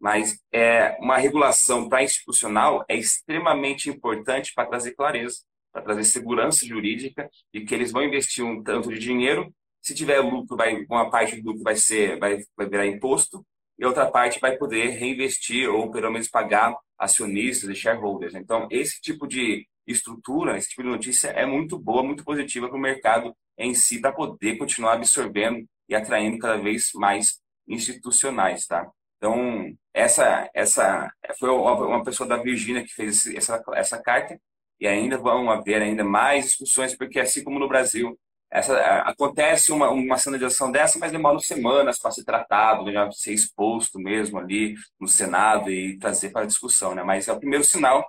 mas 0.00 0.38
é, 0.52 0.96
uma 1.00 1.16
regulação 1.16 1.88
para 1.88 2.02
institucional 2.02 2.84
é 2.88 2.96
extremamente 2.96 3.88
importante 3.88 4.52
para 4.54 4.68
trazer 4.68 4.94
clareza, 4.94 5.38
para 5.72 5.82
trazer 5.82 6.04
segurança 6.04 6.66
jurídica 6.66 7.30
e 7.52 7.62
que 7.62 7.74
eles 7.74 7.92
vão 7.92 8.02
investir 8.02 8.44
um 8.44 8.62
tanto 8.62 8.88
de 8.90 8.98
dinheiro. 8.98 9.52
Se 9.80 9.94
tiver 9.94 10.20
lucro, 10.20 10.56
vai, 10.56 10.84
uma 10.88 11.10
parte 11.10 11.40
do 11.40 11.50
lucro 11.50 11.62
vai 11.62 11.76
ser 11.76 12.18
vai, 12.18 12.42
vai 12.56 12.68
virar 12.68 12.86
imposto 12.86 13.44
e 13.78 13.84
outra 13.84 14.10
parte 14.10 14.40
vai 14.40 14.56
poder 14.56 14.88
reinvestir 14.90 15.68
ou 15.68 15.90
pelo 15.90 16.10
menos 16.10 16.28
pagar 16.28 16.74
acionistas 16.98 17.68
e 17.70 17.74
shareholders. 17.74 18.34
Então, 18.34 18.68
esse 18.70 19.00
tipo 19.00 19.26
de 19.26 19.66
estrutura, 19.86 20.56
esse 20.56 20.70
tipo 20.70 20.82
de 20.82 20.88
notícia 20.88 21.28
é 21.28 21.46
muito 21.46 21.78
boa, 21.78 22.02
muito 22.02 22.24
positiva 22.24 22.68
para 22.68 22.76
o 22.76 22.80
mercado 22.80 23.34
em 23.56 23.74
si, 23.74 24.00
para 24.00 24.12
poder 24.12 24.56
continuar 24.56 24.94
absorvendo 24.94 25.64
e 25.88 25.94
atraindo 25.94 26.38
cada 26.38 26.56
vez 26.56 26.90
mais 26.94 27.40
institucionais, 27.68 28.66
tá? 28.66 28.90
Então, 29.16 29.72
essa, 29.94 30.48
essa 30.54 31.10
foi 31.38 31.48
uma 31.50 32.04
pessoa 32.04 32.28
da 32.28 32.36
Virgínia 32.36 32.84
que 32.84 32.92
fez 32.92 33.26
essa, 33.28 33.62
essa 33.74 34.02
carta 34.02 34.38
e 34.78 34.86
ainda 34.86 35.16
vão 35.16 35.50
haver 35.50 35.80
ainda 35.80 36.04
mais 36.04 36.46
discussões, 36.46 36.94
porque 36.96 37.18
assim 37.18 37.42
como 37.42 37.58
no 37.58 37.68
Brasil, 37.68 38.18
essa, 38.50 38.78
acontece 39.00 39.72
uma, 39.72 39.90
uma 39.90 40.18
sinalização 40.18 40.70
dessa, 40.70 40.98
mas 40.98 41.12
demora 41.12 41.38
semanas 41.38 41.98
para 41.98 42.10
ser 42.10 42.24
tratado, 42.24 42.84
né, 42.84 43.10
ser 43.12 43.32
exposto 43.32 43.98
mesmo 43.98 44.38
ali 44.38 44.74
no 45.00 45.08
Senado 45.08 45.70
e 45.70 45.98
trazer 45.98 46.30
para 46.30 46.42
a 46.42 46.46
discussão. 46.46 46.94
Né? 46.94 47.02
Mas 47.02 47.28
é 47.28 47.32
o 47.32 47.38
primeiro 47.38 47.64
sinal, 47.64 48.06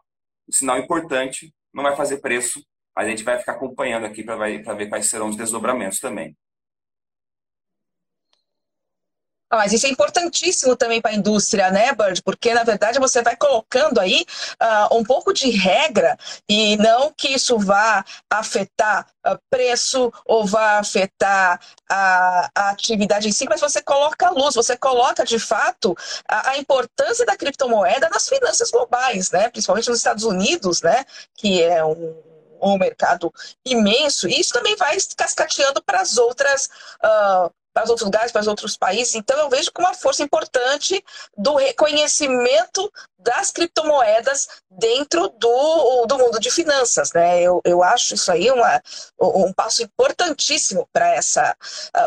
um 0.47 0.51
sinal 0.51 0.77
importante, 0.77 1.53
não 1.73 1.83
vai 1.83 1.95
fazer 1.95 2.17
preço, 2.19 2.61
mas 2.95 3.07
a 3.07 3.09
gente 3.09 3.23
vai 3.23 3.39
ficar 3.39 3.53
acompanhando 3.53 4.05
aqui 4.05 4.23
para 4.23 4.35
ver 4.73 4.89
quais 4.89 5.09
serão 5.09 5.29
os 5.29 5.35
desdobramentos 5.35 5.99
também. 5.99 6.35
Ah, 9.49 9.57
mas 9.57 9.71
isso 9.71 9.86
é 9.88 9.89
importantíssimo 9.89 10.75
também 10.75 11.01
para 11.01 11.12
a 11.12 11.15
indústria, 11.15 11.71
né, 11.71 11.93
Bird? 11.93 12.21
Porque, 12.21 12.53
na 12.53 12.63
verdade, 12.63 12.99
você 12.99 13.21
vai 13.21 13.36
colocando 13.38 13.97
aí 13.99 14.25
uh, 14.62 14.97
um 14.97 15.03
pouco 15.05 15.31
de 15.31 15.49
regra 15.49 16.17
e 16.49 16.75
não 16.77 17.13
que 17.13 17.29
isso 17.29 17.57
vá 17.57 18.03
afetar 18.29 19.07
uh, 19.25 19.39
preço 19.49 20.12
ou 20.25 20.45
vá 20.45 20.79
afetar 20.79 21.62
a, 21.89 22.49
a, 22.53 22.69
atividade 22.71 23.29
em 23.29 23.31
si, 23.31 23.45
mas 23.49 23.62
você 23.62 23.81
coloca 23.81 24.27
a 24.27 24.31
luz, 24.31 24.53
você 24.53 24.75
coloca, 24.75 25.23
de 25.23 25.39
fato, 25.39 25.95
a, 26.27 26.49
a, 26.51 26.57
importância 26.57 27.25
da 27.25 27.38
criptomoeda 27.38 28.10
nas 28.10 28.27
finanças 28.27 28.69
globais, 28.69 29.31
né? 29.31 29.49
Principalmente 29.49 29.89
nos 29.89 29.99
Estados 29.99 30.25
Unidos, 30.25 30.81
né? 30.81 31.05
Que 31.36 31.63
é 31.63 31.86
um 31.86 32.27
um 32.60 32.75
mercado 32.75 33.31
imenso, 33.63 34.27
e 34.27 34.39
isso 34.39 34.51
também 34.51 34.75
vai 34.75 34.97
cascateando 35.15 35.79
para 35.83 36.01
as 36.01 36.17
outras 36.17 36.67
uh, 37.03 37.51
para 37.77 37.83
os 37.83 37.89
outros 37.91 38.05
lugares, 38.05 38.31
para 38.31 38.41
os 38.41 38.47
outros 38.47 38.75
países. 38.75 39.13
Então, 39.13 39.37
eu 39.37 39.49
vejo 39.49 39.71
com 39.71 39.83
uma 39.83 39.93
força 39.93 40.23
importante 40.23 41.03
do 41.37 41.55
reconhecimento 41.55 42.91
das 43.19 43.51
criptomoedas 43.51 44.47
dentro 44.71 45.29
do, 45.29 46.05
do 46.07 46.17
mundo 46.17 46.39
de 46.39 46.49
finanças. 46.49 47.13
Né? 47.13 47.43
Eu, 47.43 47.61
eu 47.63 47.83
acho 47.83 48.15
isso 48.15 48.31
aí 48.31 48.49
uma, 48.49 48.81
um 49.21 49.53
passo 49.53 49.83
importantíssimo 49.83 50.89
para 50.91 51.13
essa 51.13 51.55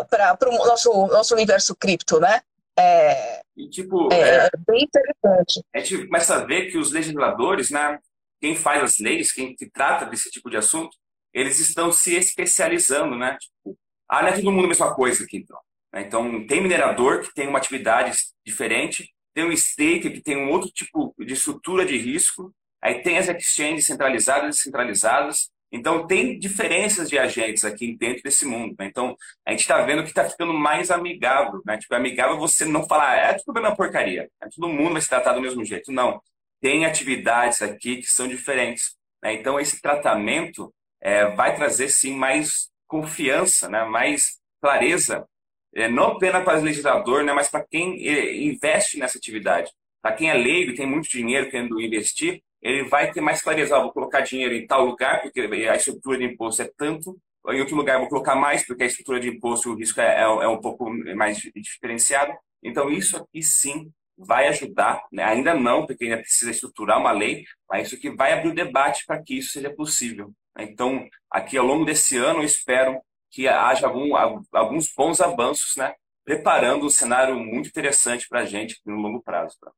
para 0.08 0.48
o 0.48 0.66
nosso, 0.66 0.90
nosso 1.06 1.34
universo 1.34 1.76
cripto, 1.76 2.18
né? 2.18 2.40
É, 2.76 3.42
e, 3.56 3.68
tipo, 3.68 4.12
é, 4.12 4.46
é, 4.46 4.50
bem 4.66 4.84
interessante. 4.84 5.62
A 5.72 5.78
gente 5.78 6.06
começa 6.06 6.34
a 6.34 6.44
ver 6.44 6.70
que 6.70 6.78
os 6.78 6.90
legisladores, 6.90 7.70
né, 7.70 7.98
quem 8.40 8.56
faz 8.56 8.82
as 8.82 8.98
leis, 8.98 9.32
quem 9.32 9.54
trata 9.72 10.06
desse 10.06 10.30
tipo 10.30 10.50
de 10.50 10.56
assunto, 10.56 10.96
eles 11.32 11.60
estão 11.60 11.92
se 11.92 12.16
especializando, 12.16 13.16
né? 13.16 13.36
Tipo, 13.38 13.78
ah, 14.10 14.22
não 14.22 14.28
é 14.28 14.32
todo 14.32 14.50
mundo 14.50 14.64
a 14.64 14.68
mesma 14.68 14.92
coisa 14.92 15.22
aqui, 15.22 15.36
então. 15.36 15.56
Né? 15.92 16.02
Então, 16.02 16.44
tem 16.46 16.60
minerador 16.60 17.20
que 17.20 17.32
tem 17.32 17.46
uma 17.46 17.58
atividade 17.58 18.12
diferente, 18.44 19.14
tem 19.32 19.44
um 19.44 19.52
staker 19.52 20.12
que 20.12 20.20
tem 20.20 20.36
um 20.36 20.50
outro 20.50 20.68
tipo 20.70 21.14
de 21.16 21.32
estrutura 21.32 21.86
de 21.86 21.96
risco, 21.96 22.52
aí 22.82 23.02
tem 23.02 23.18
as 23.18 23.28
exchanges 23.28 23.86
centralizadas 23.86 24.44
e 24.44 24.58
descentralizadas. 24.58 25.50
Então, 25.72 26.04
tem 26.08 26.36
diferenças 26.36 27.08
de 27.08 27.16
agentes 27.16 27.64
aqui 27.64 27.96
dentro 27.96 28.24
desse 28.24 28.44
mundo. 28.44 28.74
Né? 28.76 28.86
Então, 28.86 29.16
a 29.46 29.52
gente 29.52 29.60
está 29.60 29.80
vendo 29.82 30.02
que 30.02 30.08
está 30.08 30.28
ficando 30.28 30.52
mais 30.52 30.90
amigável. 30.90 31.62
Né? 31.64 31.78
Tipo, 31.78 31.94
amigável 31.94 32.36
você 32.36 32.64
não 32.64 32.88
falar, 32.88 33.14
é 33.14 33.34
tudo 33.34 33.56
a 33.56 33.60
mesma 33.60 33.76
porcaria, 33.76 34.28
é, 34.42 34.48
todo 34.48 34.68
mundo 34.68 34.94
vai 34.94 35.02
se 35.02 35.08
tratar 35.08 35.34
do 35.34 35.40
mesmo 35.40 35.64
jeito. 35.64 35.92
Não. 35.92 36.20
Tem 36.60 36.84
atividades 36.84 37.62
aqui 37.62 37.98
que 37.98 38.10
são 38.10 38.26
diferentes. 38.26 38.96
Né? 39.22 39.34
Então, 39.34 39.60
esse 39.60 39.80
tratamento 39.80 40.74
é, 41.00 41.26
vai 41.36 41.54
trazer, 41.54 41.88
sim, 41.88 42.16
mais 42.16 42.69
confiança, 42.90 43.68
né? 43.68 43.84
mais 43.84 44.40
clareza, 44.60 45.24
é, 45.74 45.88
não 45.88 46.08
apenas 46.08 46.42
para 46.44 46.58
o 46.58 46.62
legislador, 46.62 47.22
né? 47.22 47.32
mas 47.32 47.48
para 47.48 47.64
quem 47.64 48.06
é, 48.06 48.36
investe 48.36 48.98
nessa 48.98 49.16
atividade. 49.16 49.70
Para 50.02 50.14
quem 50.16 50.28
é 50.28 50.34
leigo 50.34 50.74
tem 50.74 50.86
muito 50.86 51.08
dinheiro 51.08 51.48
querendo 51.48 51.80
investir, 51.80 52.42
ele 52.60 52.88
vai 52.88 53.12
ter 53.12 53.20
mais 53.20 53.40
clareza. 53.40 53.76
Ah, 53.76 53.80
vou 53.80 53.92
colocar 53.92 54.22
dinheiro 54.22 54.54
em 54.54 54.66
tal 54.66 54.84
lugar, 54.84 55.22
porque 55.22 55.40
a 55.40 55.76
estrutura 55.76 56.18
de 56.18 56.24
imposto 56.24 56.62
é 56.62 56.70
tanto, 56.76 57.16
em 57.48 57.60
outro 57.60 57.76
lugar 57.76 57.98
vou 57.98 58.08
colocar 58.08 58.34
mais, 58.34 58.66
porque 58.66 58.82
a 58.82 58.86
estrutura 58.86 59.20
de 59.20 59.28
imposto, 59.28 59.70
o 59.70 59.76
risco 59.76 60.00
é, 60.00 60.18
é, 60.18 60.22
é 60.22 60.48
um 60.48 60.60
pouco 60.60 60.90
mais 61.14 61.38
diferenciado. 61.38 62.32
Então, 62.62 62.90
isso 62.90 63.16
aqui 63.16 63.42
sim 63.42 63.90
vai 64.18 64.48
ajudar, 64.48 65.02
né? 65.10 65.22
ainda 65.24 65.54
não, 65.54 65.86
porque 65.86 66.04
ainda 66.04 66.18
precisa 66.18 66.50
estruturar 66.50 66.98
uma 66.98 67.12
lei, 67.12 67.44
mas 67.68 67.86
isso 67.86 67.96
aqui 67.96 68.10
vai 68.10 68.32
abrir 68.32 68.50
o 68.50 68.54
debate 68.54 69.04
para 69.06 69.22
que 69.22 69.38
isso 69.38 69.52
seja 69.52 69.70
possível. 69.70 70.32
Então, 70.58 71.08
aqui 71.30 71.56
ao 71.56 71.64
longo 71.64 71.84
desse 71.84 72.16
ano, 72.16 72.40
eu 72.40 72.44
espero 72.44 73.00
que 73.30 73.46
haja 73.46 73.86
algum, 73.86 74.16
alguns 74.52 74.92
bons 74.94 75.20
avanços, 75.20 75.76
né? 75.76 75.94
preparando 76.24 76.86
um 76.86 76.90
cenário 76.90 77.36
muito 77.36 77.68
interessante 77.68 78.28
para 78.28 78.40
a 78.40 78.46
gente 78.46 78.80
no 78.84 78.96
longo 78.96 79.20
prazo. 79.22 79.56
Tá? 79.60 79.70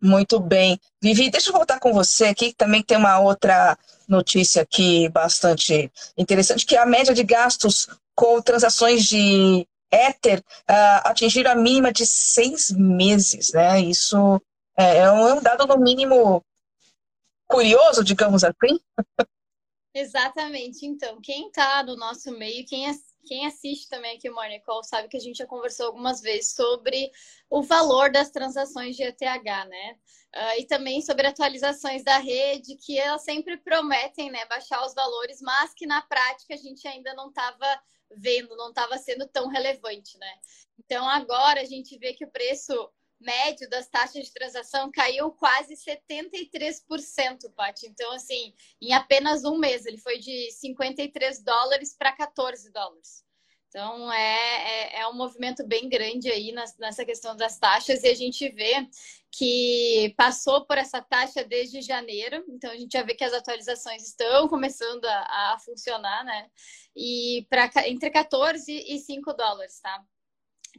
Muito 0.00 0.40
bem. 0.40 0.80
Vivi, 1.02 1.30
deixa 1.30 1.50
eu 1.50 1.54
voltar 1.54 1.78
com 1.78 1.92
você 1.92 2.26
aqui, 2.26 2.48
que 2.48 2.56
também 2.56 2.82
tem 2.82 2.96
uma 2.96 3.20
outra 3.20 3.76
notícia 4.08 4.62
aqui 4.62 5.08
bastante 5.10 5.90
interessante, 6.16 6.66
que 6.66 6.76
é 6.76 6.80
a 6.80 6.86
média 6.86 7.14
de 7.14 7.22
gastos 7.22 7.88
com 8.14 8.40
transações 8.40 9.04
de 9.04 9.66
Ether 9.92 10.38
uh, 10.40 11.04
atingiram 11.04 11.52
a 11.52 11.54
mínima 11.54 11.92
de 11.92 12.06
seis 12.06 12.70
meses, 12.70 13.52
né? 13.52 13.80
Isso 13.80 14.40
é, 14.78 14.98
é 14.98 15.10
um 15.10 15.42
dado 15.42 15.66
no 15.66 15.76
mínimo 15.78 16.42
curioso, 17.46 18.02
digamos 18.02 18.42
assim. 18.42 18.80
Exatamente. 19.94 20.86
Então, 20.86 21.20
quem 21.20 21.48
está 21.48 21.82
no 21.82 21.96
nosso 21.96 22.30
meio, 22.32 22.64
quem, 22.66 22.86
quem 23.26 23.46
assiste 23.46 23.88
também 23.88 24.16
aqui 24.16 24.30
o 24.30 24.34
Morning 24.34 24.60
Call, 24.60 24.82
sabe 24.82 25.08
que 25.08 25.16
a 25.16 25.20
gente 25.20 25.36
já 25.36 25.46
conversou 25.46 25.86
algumas 25.86 26.20
vezes 26.20 26.54
sobre 26.54 27.10
o 27.50 27.62
valor 27.62 28.10
das 28.10 28.30
transações 28.30 28.96
de 28.96 29.02
ETH, 29.02 29.20
né? 29.20 29.98
Uh, 30.34 30.60
e 30.60 30.66
também 30.66 31.02
sobre 31.02 31.26
atualizações 31.26 32.02
da 32.02 32.16
rede, 32.16 32.76
que 32.76 32.98
elas 32.98 33.22
sempre 33.22 33.58
prometem 33.58 34.30
né, 34.30 34.46
baixar 34.46 34.82
os 34.86 34.94
valores, 34.94 35.42
mas 35.42 35.74
que 35.74 35.86
na 35.86 36.00
prática 36.00 36.54
a 36.54 36.56
gente 36.56 36.88
ainda 36.88 37.12
não 37.12 37.28
estava 37.28 37.82
vendo, 38.16 38.56
não 38.56 38.70
estava 38.70 38.96
sendo 38.96 39.28
tão 39.28 39.48
relevante, 39.48 40.16
né? 40.16 40.34
Então 40.78 41.06
agora 41.06 41.60
a 41.60 41.66
gente 41.66 41.98
vê 41.98 42.14
que 42.14 42.24
o 42.24 42.30
preço 42.30 42.72
médio 43.22 43.68
das 43.70 43.88
taxas 43.88 44.24
de 44.24 44.32
transação 44.32 44.90
caiu 44.92 45.30
quase 45.32 45.74
73%, 45.74 47.52
Paty. 47.54 47.86
Então, 47.86 48.12
assim, 48.12 48.54
em 48.80 48.92
apenas 48.92 49.44
um 49.44 49.58
mês, 49.58 49.86
ele 49.86 49.98
foi 49.98 50.18
de 50.18 50.50
53 50.52 51.42
dólares 51.42 51.94
para 51.96 52.12
14 52.12 52.70
dólares. 52.70 53.24
Então, 53.72 54.12
é, 54.12 54.98
é, 54.98 55.00
é, 55.00 55.08
um 55.08 55.14
movimento 55.14 55.66
bem 55.66 55.88
grande 55.88 56.30
aí 56.30 56.54
nessa 56.78 57.06
questão 57.06 57.34
das 57.34 57.58
taxas, 57.58 58.02
e 58.02 58.08
a 58.08 58.14
gente 58.14 58.46
vê 58.50 58.86
que 59.30 60.12
passou 60.14 60.66
por 60.66 60.76
essa 60.76 61.00
taxa 61.00 61.42
desde 61.42 61.80
janeiro, 61.80 62.44
então 62.50 62.70
a 62.70 62.76
gente 62.76 62.92
já 62.92 63.02
vê 63.02 63.14
que 63.14 63.24
as 63.24 63.32
atualizações 63.32 64.06
estão 64.06 64.46
começando 64.46 65.06
a, 65.06 65.54
a 65.54 65.58
funcionar, 65.64 66.22
né? 66.22 66.50
E 66.94 67.46
para 67.48 67.70
entre 67.88 68.10
14 68.10 68.70
e 68.70 68.98
5 68.98 69.32
dólares, 69.32 69.80
tá? 69.80 70.04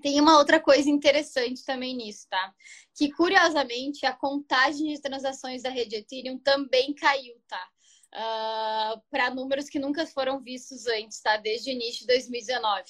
Tem 0.02 0.20
uma 0.20 0.38
outra 0.38 0.60
coisa 0.60 0.90
interessante 0.90 1.64
também 1.64 1.96
nisso, 1.96 2.28
tá? 2.30 2.54
Que 2.96 3.12
curiosamente 3.12 4.06
a 4.06 4.14
contagem 4.14 4.94
de 4.94 5.02
transações 5.02 5.62
da 5.62 5.70
rede 5.70 5.96
Ethereum 5.96 6.38
também 6.40 6.94
caiu, 6.94 7.36
tá? 7.48 7.70
Uh, 8.14 8.16
ah, 8.16 9.02
para 9.10 9.32
números 9.32 9.70
que 9.70 9.80
nunca 9.80 10.06
foram 10.06 10.40
vistos 10.40 10.86
antes, 10.88 11.20
tá? 11.22 11.38
Desde 11.38 11.72
o 11.72 11.74
início 11.74 12.02
de 12.02 12.08
2019. 12.08 12.84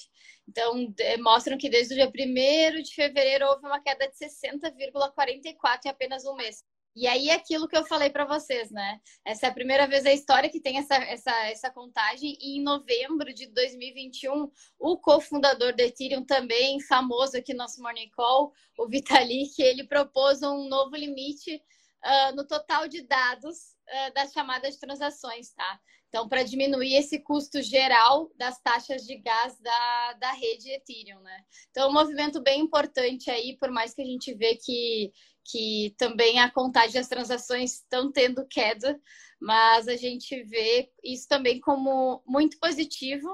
Então, 0.46 0.94
mostram 1.20 1.56
que 1.56 1.70
desde 1.70 1.94
o 1.94 1.96
dia 1.96 2.08
1 2.08 2.82
de 2.82 2.94
fevereiro 2.94 3.46
houve 3.46 3.66
uma 3.66 3.80
queda 3.80 4.06
de 4.06 4.14
60,44 4.14 5.86
em 5.86 5.88
apenas 5.88 6.24
um 6.26 6.34
mês. 6.34 6.62
E 6.96 7.08
aí, 7.08 7.28
aquilo 7.28 7.66
que 7.66 7.76
eu 7.76 7.84
falei 7.84 8.08
para 8.08 8.24
vocês, 8.24 8.70
né? 8.70 9.00
Essa 9.24 9.46
é 9.46 9.48
a 9.48 9.54
primeira 9.54 9.86
vez 9.86 10.04
da 10.04 10.12
história 10.12 10.48
que 10.48 10.60
tem 10.60 10.78
essa, 10.78 10.94
essa, 10.94 11.32
essa 11.46 11.70
contagem. 11.70 12.38
E 12.40 12.58
em 12.58 12.62
novembro 12.62 13.34
de 13.34 13.46
2021, 13.46 14.48
o 14.78 14.96
cofundador 14.98 15.74
da 15.74 15.82
Ethereum, 15.82 16.24
também 16.24 16.80
famoso 16.80 17.36
aqui 17.36 17.52
no 17.52 17.58
nosso 17.58 17.82
Morning 17.82 18.10
Call, 18.10 18.52
o 18.78 18.86
Vitalik, 18.86 19.60
ele 19.60 19.84
propôs 19.84 20.40
um 20.42 20.68
novo 20.68 20.94
limite 20.94 21.56
uh, 21.56 22.36
no 22.36 22.46
total 22.46 22.86
de 22.86 23.02
dados 23.02 23.56
uh, 23.88 24.14
das 24.14 24.32
chamadas 24.32 24.76
transações, 24.76 25.52
tá? 25.52 25.80
Então, 26.14 26.28
para 26.28 26.44
diminuir 26.44 26.94
esse 26.94 27.18
custo 27.18 27.60
geral 27.60 28.30
das 28.36 28.60
taxas 28.60 29.04
de 29.04 29.16
gás 29.16 29.58
da, 29.58 30.12
da 30.12 30.30
rede 30.30 30.70
Ethereum, 30.70 31.18
né? 31.18 31.44
Então, 31.72 31.86
é 31.86 31.88
um 31.88 31.92
movimento 31.92 32.40
bem 32.40 32.60
importante 32.60 33.28
aí, 33.32 33.56
por 33.58 33.68
mais 33.68 33.92
que 33.92 34.00
a 34.00 34.04
gente 34.04 34.32
vê 34.32 34.54
que 34.54 35.12
que 35.44 35.92
também 35.98 36.38
a 36.38 36.48
contagem 36.48 36.94
das 36.94 37.08
transações 37.08 37.74
estão 37.74 38.12
tendo 38.12 38.46
queda, 38.46 38.98
mas 39.40 39.88
a 39.88 39.96
gente 39.96 40.40
vê 40.44 40.88
isso 41.02 41.26
também 41.28 41.60
como 41.60 42.22
muito 42.24 42.60
positivo. 42.60 43.28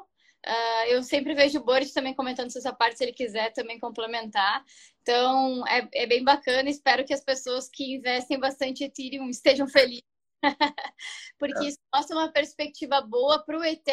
Uh, 0.45 0.85
eu 0.89 1.03
sempre 1.03 1.35
vejo 1.35 1.59
o 1.59 1.65
Boris 1.65 1.93
também 1.93 2.15
comentando 2.15 2.49
essa 2.49 2.73
parte, 2.73 2.97
se 2.97 3.05
ele 3.05 3.13
quiser 3.13 3.53
também 3.53 3.79
complementar. 3.79 4.65
Então, 5.03 5.67
é, 5.69 5.87
é 5.93 6.07
bem 6.07 6.25
bacana. 6.25 6.71
Espero 6.71 7.05
que 7.05 7.13
as 7.13 7.23
pessoas 7.23 7.69
que 7.69 7.95
investem 7.95 8.41
bastante 8.41 8.85
Ethereum 8.85 9.29
estejam 9.29 9.69
felizes 9.69 10.10
porque 11.39 11.65
é. 11.65 11.69
isso 11.69 11.79
mostra 11.95 12.17
uma 12.17 12.33
perspectiva 12.33 13.01
boa 13.01 13.45
para 13.45 13.59
o 13.59 13.65
ETH, 13.65 13.85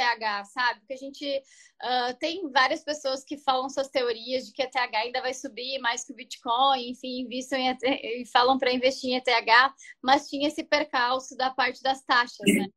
sabe? 0.45 0.79
Porque 0.79 0.93
a 0.93 0.97
gente 0.97 1.41
uh, 1.83 2.17
tem 2.19 2.49
várias 2.51 2.83
pessoas 2.83 3.23
que 3.23 3.37
falam 3.37 3.69
suas 3.69 3.89
teorias 3.89 4.45
de 4.45 4.53
que 4.53 4.61
ETH 4.61 4.75
ainda 4.95 5.21
vai 5.21 5.33
subir 5.33 5.79
mais 5.79 6.03
que 6.03 6.13
o 6.13 6.15
Bitcoin, 6.15 6.89
enfim, 6.89 7.21
investem 7.21 7.69
ETH, 7.69 7.83
e 7.83 8.25
falam 8.25 8.57
para 8.57 8.71
investir 8.71 9.11
em 9.11 9.15
ETH, 9.15 9.73
mas 10.01 10.27
tinha 10.27 10.47
esse 10.47 10.63
percalço 10.63 11.35
da 11.35 11.49
parte 11.49 11.81
das 11.81 12.03
taxas, 12.03 12.45
né? 12.53 12.67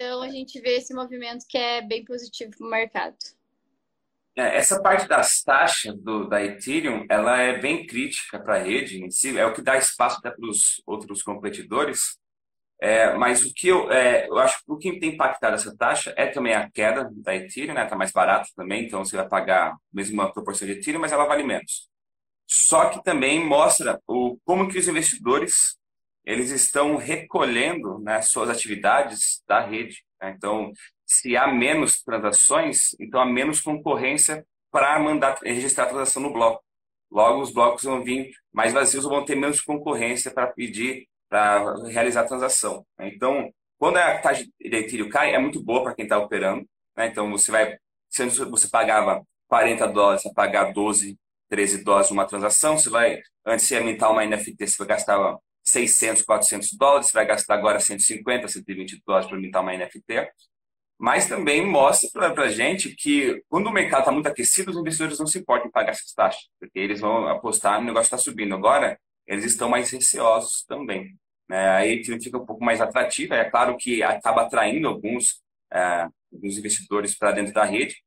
Então 0.00 0.22
a 0.22 0.28
gente 0.28 0.60
vê 0.60 0.76
esse 0.76 0.94
movimento 0.94 1.44
que 1.48 1.58
é 1.58 1.82
bem 1.82 2.04
positivo 2.04 2.52
para 2.56 2.66
o 2.66 2.70
mercado. 2.70 3.16
É, 4.36 4.56
essa 4.56 4.80
parte 4.80 5.08
das 5.08 5.42
taxas 5.42 5.96
do, 5.98 6.28
da 6.28 6.40
Ethereum, 6.40 7.04
ela 7.10 7.40
é 7.40 7.58
bem 7.58 7.84
crítica 7.84 8.38
para 8.38 8.54
a 8.54 8.62
rede 8.62 9.02
em 9.04 9.10
si, 9.10 9.36
é 9.36 9.44
o 9.44 9.52
que 9.52 9.60
dá 9.60 9.76
espaço 9.76 10.18
até 10.18 10.30
para 10.30 10.48
os 10.48 10.80
outros 10.86 11.24
competidores, 11.24 12.16
é, 12.80 13.14
mas 13.14 13.44
o 13.44 13.52
que 13.52 13.68
eu, 13.68 13.90
é, 13.90 14.28
eu 14.28 14.38
acho 14.38 14.64
que 14.64 14.70
o 14.70 14.78
que 14.78 15.00
tem 15.00 15.10
impactado 15.10 15.56
essa 15.56 15.76
taxa 15.76 16.14
é 16.16 16.26
também 16.26 16.54
a 16.54 16.70
queda 16.70 17.10
da 17.12 17.34
Ethereum, 17.34 17.74
né? 17.74 17.84
Está 17.84 17.96
mais 17.96 18.12
barato 18.12 18.50
também, 18.54 18.84
então 18.84 19.04
você 19.04 19.16
vai 19.16 19.28
pagar 19.28 19.76
mesmo 19.92 20.14
uma 20.14 20.32
proporção 20.32 20.66
de 20.66 20.74
Ethereum, 20.74 21.00
mas 21.00 21.10
ela 21.12 21.24
vale 21.24 21.42
menos. 21.42 21.88
Só 22.46 22.88
que 22.88 23.02
também 23.02 23.44
mostra 23.44 24.00
o, 24.06 24.38
como 24.44 24.68
que 24.68 24.78
os 24.78 24.88
investidores 24.88 25.76
eles 26.24 26.50
estão 26.50 26.96
recolhendo 26.96 27.98
né, 28.00 28.20
suas 28.20 28.50
atividades 28.50 29.42
da 29.48 29.60
rede. 29.60 30.04
Né? 30.20 30.34
Então, 30.36 30.70
se 31.06 31.36
há 31.36 31.46
menos 31.46 32.02
transações, 32.02 32.94
então 33.00 33.20
há 33.20 33.26
menos 33.26 33.60
concorrência 33.60 34.46
para 34.70 34.98
mandar 35.00 35.38
registrar 35.42 35.84
a 35.84 35.88
transação 35.88 36.22
no 36.22 36.32
bloco. 36.32 36.62
Logo, 37.10 37.40
os 37.40 37.50
blocos 37.50 37.84
vão 37.84 38.04
vir 38.04 38.30
mais 38.52 38.74
vazios, 38.74 39.04
vão 39.04 39.24
ter 39.24 39.34
menos 39.34 39.62
concorrência 39.62 40.30
para 40.30 40.46
pedir 40.46 41.08
para 41.28 41.74
realizar 41.86 42.22
a 42.22 42.26
transação. 42.26 42.86
Né? 42.98 43.10
Então, 43.14 43.52
quando 43.78 43.96
a 43.98 44.18
taxa 44.18 44.44
de 44.44 44.76
Ethereum 44.76 45.08
cai, 45.08 45.34
é 45.34 45.38
muito 45.38 45.62
boa 45.62 45.82
para 45.82 45.94
quem 45.94 46.04
está 46.04 46.18
operando. 46.18 46.66
Né? 46.96 47.06
Então, 47.06 47.30
você 47.30 47.50
vai, 47.50 47.76
se 48.08 48.24
você 48.26 48.68
pagava 48.68 49.22
40 49.48 49.86
dólares, 49.88 50.22
você 50.22 50.28
vai 50.28 50.34
pagar 50.34 50.72
12, 50.72 51.18
13 51.48 51.84
dólares 51.84 52.10
numa 52.10 52.26
transação, 52.26 52.78
você 52.78 52.90
vai, 52.90 53.20
antes 53.46 53.66
de 53.66 53.76
aumentar 53.76 54.10
uma 54.10 54.24
NFT, 54.24 54.66
você 54.66 54.84
gastar 54.84 55.36
600, 55.64 56.22
400 56.22 56.72
dólares, 56.74 57.06
você 57.06 57.12
vai 57.12 57.26
gastar 57.26 57.54
agora 57.54 57.80
150, 57.80 58.48
120 58.48 59.02
dólares 59.06 59.28
para 59.28 59.36
aumentar 59.36 59.60
uma 59.60 59.76
NFT. 59.76 60.30
Mas 60.98 61.28
também 61.28 61.64
mostra 61.64 62.32
para 62.32 62.44
a 62.44 62.48
gente 62.48 62.94
que 62.94 63.40
quando 63.48 63.68
o 63.68 63.72
mercado 63.72 64.00
está 64.00 64.12
muito 64.12 64.26
aquecido, 64.26 64.72
os 64.72 64.76
investidores 64.76 65.18
não 65.18 65.26
se 65.28 65.38
importam 65.38 65.68
em 65.68 65.70
pagar 65.70 65.92
essas 65.92 66.12
taxas, 66.12 66.48
porque 66.58 66.78
eles 66.78 67.00
vão 67.00 67.28
apostar 67.28 67.78
no 67.78 67.86
negócio 67.86 68.06
está 68.06 68.18
subindo. 68.18 68.54
Agora, 68.54 68.98
eles 69.28 69.44
estão 69.44 69.68
mais 69.68 69.90
receosos 69.90 70.64
também. 70.64 71.14
Né? 71.48 71.68
Aí 71.70 72.02
fica 72.04 72.38
um 72.38 72.46
pouco 72.46 72.64
mais 72.64 72.80
atrativo. 72.80 73.34
É 73.34 73.48
claro 73.48 73.76
que 73.76 74.02
acaba 74.02 74.42
atraindo 74.42 74.88
alguns, 74.88 75.42
é, 75.72 76.08
alguns 76.32 76.56
investidores 76.56 77.16
para 77.16 77.32
dentro 77.32 77.52
da 77.52 77.64
rede. 77.64 78.02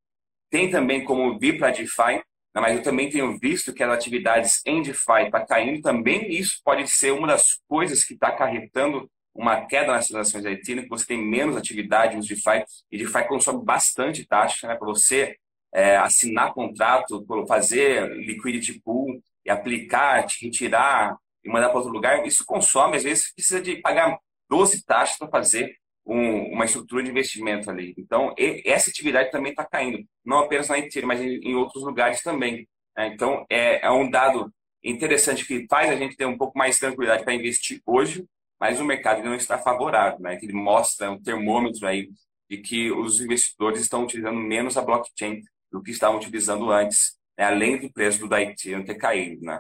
Tem 0.50 0.70
também 0.70 1.04
como 1.04 1.38
vir 1.40 1.58
para 1.58 1.70
a 1.70 1.72
DeFi, 1.72 2.16
né? 2.16 2.24
mas 2.56 2.76
eu 2.76 2.84
também 2.84 3.10
tenho 3.10 3.38
visto 3.40 3.74
que 3.74 3.84
as 3.84 3.92
atividades 3.92 4.62
em 4.66 4.82
DeFi 4.82 5.26
está 5.26 5.46
caindo. 5.46 5.82
Também 5.82 6.30
isso 6.32 6.60
pode 6.66 6.88
ser 6.90 7.12
uma 7.12 7.28
das 7.28 7.60
coisas 7.68 8.04
que 8.04 8.16
está 8.16 8.30
acarretando 8.30 9.10
uma 9.34 9.66
queda 9.66 9.94
nas 9.94 10.08
transações 10.08 10.44
da 10.44 10.52
Ethereum, 10.52 10.84
que 10.84 10.90
você 10.90 11.06
tem 11.06 11.18
menos 11.18 11.56
atividade 11.56 12.18
nos 12.18 12.28
DeFi, 12.28 12.66
e 12.92 12.98
DeFi 12.98 13.28
consome 13.30 13.64
bastante 13.64 14.26
taxa 14.26 14.68
né? 14.68 14.76
para 14.76 14.88
você 14.88 15.38
é, 15.74 15.96
assinar 15.96 16.54
contrato, 16.54 17.26
fazer 17.48 18.12
liquidity 18.18 18.82
pool, 18.82 19.22
e 19.46 19.50
aplicar, 19.50 20.26
te 20.26 20.46
retirar 20.46 21.18
e 21.44 21.50
mandar 21.50 21.70
para 21.70 21.78
outro 21.78 21.92
lugar, 21.92 22.26
isso 22.26 22.46
consome, 22.46 22.98
às 22.98 23.04
vezes 23.04 23.34
precisa 23.34 23.62
de 23.62 23.78
pagar 23.78 24.18
12 24.50 24.86
taxas 24.86 25.18
para 25.18 25.30
fazer 25.30 25.76
um, 26.06 26.54
uma 26.54 26.66
estrutura 26.66 27.04
de 27.04 27.10
investimento 27.10 27.70
ali. 27.70 27.94
Então, 27.98 28.34
e, 28.38 28.62
essa 28.66 28.90
atividade 28.90 29.32
também 29.32 29.52
está 29.52 29.66
caindo, 29.66 30.04
não 30.26 30.40
apenas 30.40 30.68
na 30.68 30.78
Ethereum, 30.78 31.08
mas 31.08 31.22
em, 31.22 31.40
em 31.40 31.56
outros 31.56 31.84
lugares 31.84 32.22
também. 32.22 32.68
Né? 32.96 33.08
Então, 33.08 33.46
é, 33.50 33.86
é 33.86 33.92
um 33.92 34.10
dado 34.10 34.52
interessante 34.84 35.46
que 35.46 35.66
faz 35.70 35.90
a 35.90 35.96
gente 35.96 36.16
ter 36.16 36.26
um 36.26 36.38
pouco 36.38 36.58
mais 36.58 36.76
de 36.76 36.82
tranquilidade 36.82 37.24
para 37.24 37.34
investir 37.34 37.82
hoje, 37.86 38.26
mas 38.60 38.80
o 38.80 38.86
mercado 38.86 39.24
não 39.24 39.36
está 39.36 39.58
favorável, 39.58 40.20
né? 40.20 40.38
Ele 40.42 40.54
mostra 40.54 41.10
um 41.10 41.20
termômetro 41.22 41.88
aí 41.88 42.10
de 42.50 42.58
que 42.58 42.92
os 42.92 43.20
investidores 43.20 43.82
estão 43.82 44.04
utilizando 44.04 44.40
menos 44.40 44.78
a 44.78 44.82
blockchain 44.82 45.42
do 45.72 45.82
que 45.82 45.90
estavam 45.90 46.18
utilizando 46.18 46.70
antes 46.70 47.18
né, 47.42 47.48
além 47.48 47.80
do 47.80 47.92
preço 47.92 48.28
do 48.28 48.36
Ethereum 48.36 48.86
ter 48.86 48.96
caído, 48.96 49.44
né? 49.44 49.60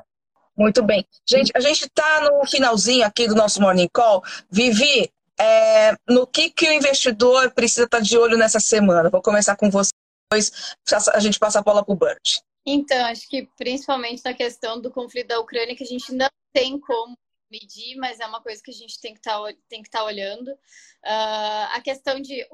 Muito 0.56 0.84
bem. 0.84 1.04
Gente, 1.28 1.52
a 1.56 1.60
gente 1.60 1.86
está 1.86 2.30
no 2.30 2.46
finalzinho 2.46 3.04
aqui 3.06 3.28
do 3.28 3.34
nosso 3.34 3.60
Morning 3.60 3.90
Call. 3.92 4.22
Vivi, 4.52 5.12
é, 5.40 5.96
no 6.08 6.28
que, 6.28 6.52
que 6.52 6.70
o 6.70 6.74
investidor 6.74 7.52
precisa 7.52 7.86
estar 7.86 7.98
tá 7.98 8.04
de 8.04 8.16
olho 8.18 8.38
nessa 8.38 8.60
semana? 8.60 9.10
Vou 9.10 9.22
começar 9.22 9.56
com 9.56 9.72
você, 9.72 9.90
depois 10.30 10.76
a 11.14 11.20
gente 11.20 11.40
passa 11.40 11.60
a 11.60 11.64
bola 11.64 11.84
para 11.84 11.94
o 11.94 11.98
Bert. 11.98 12.42
Então, 12.64 13.06
acho 13.08 13.28
que 13.28 13.48
principalmente 13.58 14.22
na 14.24 14.36
questão 14.36 14.80
do 14.80 14.92
conflito 14.92 15.30
da 15.30 15.40
Ucrânia, 15.40 15.76
que 15.76 15.84
a 15.84 15.88
gente 15.88 16.14
não 16.14 16.30
tem 16.54 16.80
como 16.80 17.18
medir, 17.52 17.96
mas 17.98 18.20
é 18.20 18.26
uma 18.26 18.42
coisa 18.42 18.62
que 18.64 18.72
a 18.72 18.74
gente 18.74 19.00
tem 19.00 19.14
que 19.14 19.22
tá, 19.22 19.38
estar 19.70 20.00
tá 20.00 20.04
olhando. 20.04 20.48
Uh, 20.48 21.68
a 21.74 21.82
questão 21.84 22.20
de, 22.20 22.48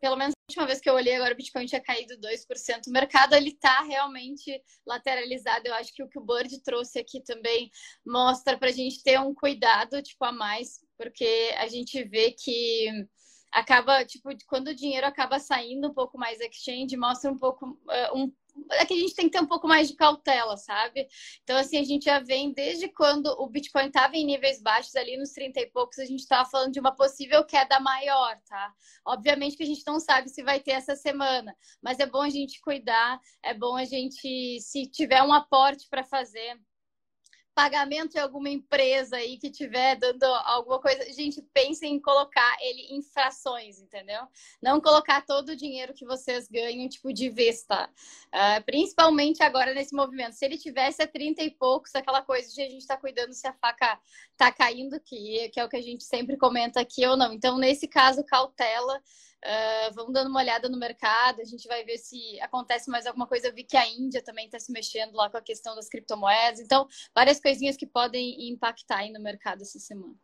pelo 0.00 0.16
menos 0.16 0.34
a 0.34 0.50
última 0.50 0.66
vez 0.66 0.80
que 0.80 0.88
eu 0.88 0.94
olhei, 0.94 1.16
agora 1.16 1.34
o 1.34 1.36
Bitcoin 1.36 1.66
tinha 1.66 1.80
caído 1.80 2.16
2%. 2.18 2.86
O 2.86 2.90
mercado 2.90 3.34
ele 3.34 3.50
está 3.50 3.82
realmente 3.82 4.62
lateralizado. 4.86 5.66
Eu 5.66 5.74
acho 5.74 5.92
que 5.92 6.02
o 6.02 6.08
que 6.08 6.18
o 6.18 6.24
Bird 6.24 6.60
trouxe 6.62 6.98
aqui 6.98 7.20
também 7.20 7.70
mostra 8.06 8.56
para 8.56 8.68
a 8.68 8.72
gente 8.72 9.02
ter 9.02 9.18
um 9.18 9.34
cuidado 9.34 10.00
tipo 10.02 10.24
a 10.24 10.32
mais, 10.32 10.80
porque 10.96 11.54
a 11.58 11.66
gente 11.66 12.02
vê 12.04 12.32
que 12.32 13.06
acaba, 13.54 14.04
tipo, 14.04 14.28
quando 14.46 14.68
o 14.68 14.74
dinheiro 14.74 15.06
acaba 15.06 15.38
saindo 15.38 15.88
um 15.88 15.94
pouco 15.94 16.18
mais 16.18 16.40
exchange, 16.40 16.96
mostra 16.96 17.30
um 17.30 17.38
pouco 17.38 17.66
uh, 17.70 18.16
um 18.16 18.32
é 18.72 18.86
que 18.86 18.94
a 18.94 18.96
gente 18.96 19.14
tem 19.14 19.26
que 19.26 19.32
ter 19.32 19.42
um 19.42 19.46
pouco 19.46 19.66
mais 19.66 19.88
de 19.88 19.96
cautela, 19.96 20.56
sabe? 20.56 21.08
Então, 21.42 21.56
assim, 21.56 21.78
a 21.78 21.84
gente 21.84 22.04
já 22.04 22.20
vem 22.20 22.52
desde 22.52 22.88
quando 22.88 23.26
o 23.38 23.48
Bitcoin 23.48 23.86
estava 23.86 24.16
em 24.16 24.24
níveis 24.24 24.62
baixos, 24.62 24.94
ali 24.96 25.16
nos 25.16 25.30
30 25.30 25.60
e 25.60 25.70
poucos, 25.70 25.98
a 25.98 26.04
gente 26.04 26.20
estava 26.20 26.48
falando 26.48 26.72
de 26.72 26.80
uma 26.80 26.94
possível 26.94 27.44
queda 27.44 27.80
maior, 27.80 28.38
tá? 28.48 28.72
Obviamente 29.06 29.56
que 29.56 29.62
a 29.62 29.66
gente 29.66 29.82
não 29.86 30.00
sabe 30.00 30.28
se 30.28 30.42
vai 30.42 30.60
ter 30.60 30.72
essa 30.72 30.96
semana, 30.96 31.54
mas 31.82 31.98
é 31.98 32.06
bom 32.06 32.22
a 32.22 32.30
gente 32.30 32.60
cuidar, 32.60 33.20
é 33.42 33.54
bom 33.54 33.76
a 33.76 33.84
gente, 33.84 34.60
se 34.60 34.86
tiver 34.86 35.22
um 35.22 35.32
aporte 35.32 35.86
para 35.88 36.04
fazer, 36.04 36.58
pagamento 37.54 38.12
de 38.12 38.18
alguma 38.18 38.48
empresa 38.50 39.16
aí 39.16 39.38
que 39.38 39.50
tiver 39.50 39.96
dando 39.96 40.24
alguma 40.24 40.80
coisa, 40.80 41.12
gente, 41.12 41.40
pensem 41.52 41.94
em 41.94 42.00
colocar 42.00 42.56
ele 42.60 42.94
em 42.94 43.02
frações, 43.02 43.80
entendeu? 43.80 44.22
Não 44.60 44.80
colocar 44.80 45.24
todo 45.24 45.50
o 45.50 45.56
dinheiro 45.56 45.94
que 45.94 46.04
vocês 46.04 46.48
ganham, 46.48 46.88
tipo, 46.88 47.12
de 47.12 47.32
tá? 47.66 47.88
Uh, 48.26 48.64
principalmente 48.64 49.42
agora 49.42 49.72
nesse 49.72 49.94
movimento. 49.94 50.34
Se 50.34 50.44
ele 50.44 50.58
tivesse 50.58 51.02
a 51.02 51.06
30 51.06 51.42
e 51.42 51.50
poucos, 51.50 51.94
aquela 51.94 52.22
coisa 52.22 52.52
de 52.52 52.62
a 52.62 52.68
gente 52.68 52.86
tá 52.86 52.96
cuidando 52.96 53.32
se 53.32 53.46
a 53.46 53.52
faca 53.52 54.00
tá 54.36 54.50
caindo, 54.50 55.00
que, 55.00 55.48
que 55.50 55.60
é 55.60 55.64
o 55.64 55.68
que 55.68 55.76
a 55.76 55.82
gente 55.82 56.04
sempre 56.04 56.36
comenta 56.36 56.80
aqui 56.80 57.06
ou 57.06 57.16
não. 57.16 57.32
Então, 57.32 57.58
nesse 57.58 57.86
caso, 57.86 58.24
cautela. 58.24 59.00
Uh, 59.44 59.92
vamos 59.94 60.14
dando 60.14 60.30
uma 60.30 60.40
olhada 60.40 60.70
no 60.70 60.78
mercado, 60.78 61.42
a 61.42 61.44
gente 61.44 61.68
vai 61.68 61.84
ver 61.84 61.98
se 61.98 62.40
acontece 62.40 62.90
mais 62.90 63.06
alguma 63.06 63.26
coisa. 63.26 63.48
Eu 63.48 63.54
vi 63.54 63.62
que 63.62 63.76
a 63.76 63.86
Índia 63.86 64.22
também 64.22 64.46
está 64.46 64.58
se 64.58 64.72
mexendo 64.72 65.14
lá 65.14 65.28
com 65.28 65.36
a 65.36 65.42
questão 65.42 65.74
das 65.76 65.86
criptomoedas. 65.86 66.60
Então, 66.60 66.88
várias 67.14 67.38
coisinhas 67.38 67.76
que 67.76 67.86
podem 67.86 68.48
impactar 68.48 69.00
aí 69.00 69.12
no 69.12 69.22
mercado 69.22 69.60
essa 69.60 69.78
semana. 69.78 70.14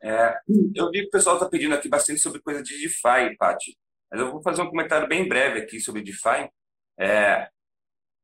É, 0.00 0.38
eu 0.76 0.92
vi 0.92 1.00
que 1.02 1.08
o 1.08 1.10
pessoal 1.10 1.34
está 1.34 1.48
pedindo 1.48 1.74
aqui 1.74 1.88
bastante 1.88 2.20
sobre 2.20 2.40
coisa 2.40 2.62
de 2.62 2.80
DeFi, 2.80 3.36
Paty. 3.36 3.76
Mas 4.08 4.20
eu 4.20 4.30
vou 4.30 4.40
fazer 4.42 4.62
um 4.62 4.70
comentário 4.70 5.08
bem 5.08 5.28
breve 5.28 5.60
aqui 5.62 5.80
sobre 5.80 6.00
DeFi. 6.00 6.48
É, 7.00 7.48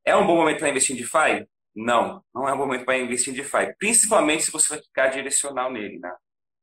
é 0.04 0.16
um 0.16 0.24
bom 0.24 0.36
momento 0.36 0.60
para 0.60 0.68
investir 0.68 0.94
em 0.94 1.00
DeFi? 1.00 1.48
Não, 1.74 2.24
não 2.32 2.48
é 2.48 2.52
um 2.52 2.56
bom 2.56 2.66
momento 2.66 2.84
para 2.84 2.96
investir 2.96 3.32
em 3.32 3.36
DeFi. 3.36 3.74
Principalmente 3.76 4.44
se 4.44 4.52
você 4.52 4.76
vai 4.76 4.84
ficar 4.84 5.08
direcional 5.08 5.72
nele. 5.72 5.98
Né? 5.98 6.14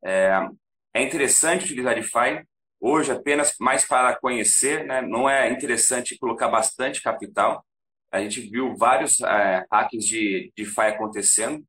É, 0.05 0.49
é 0.93 1.03
interessante 1.03 1.65
utilizar 1.65 1.93
DeFi 1.93 2.47
hoje 2.81 3.11
apenas 3.11 3.55
mais 3.59 3.85
para 3.85 4.15
conhecer, 4.19 4.85
né? 4.85 5.01
não 5.01 5.29
é 5.29 5.51
interessante 5.51 6.17
colocar 6.17 6.47
bastante 6.47 7.01
capital. 7.01 7.63
A 8.11 8.19
gente 8.19 8.41
viu 8.41 8.75
vários 8.75 9.21
é, 9.21 9.65
hacks 9.71 10.03
de, 10.03 10.51
de 10.55 10.63
DeFi 10.63 10.81
acontecendo 10.81 11.63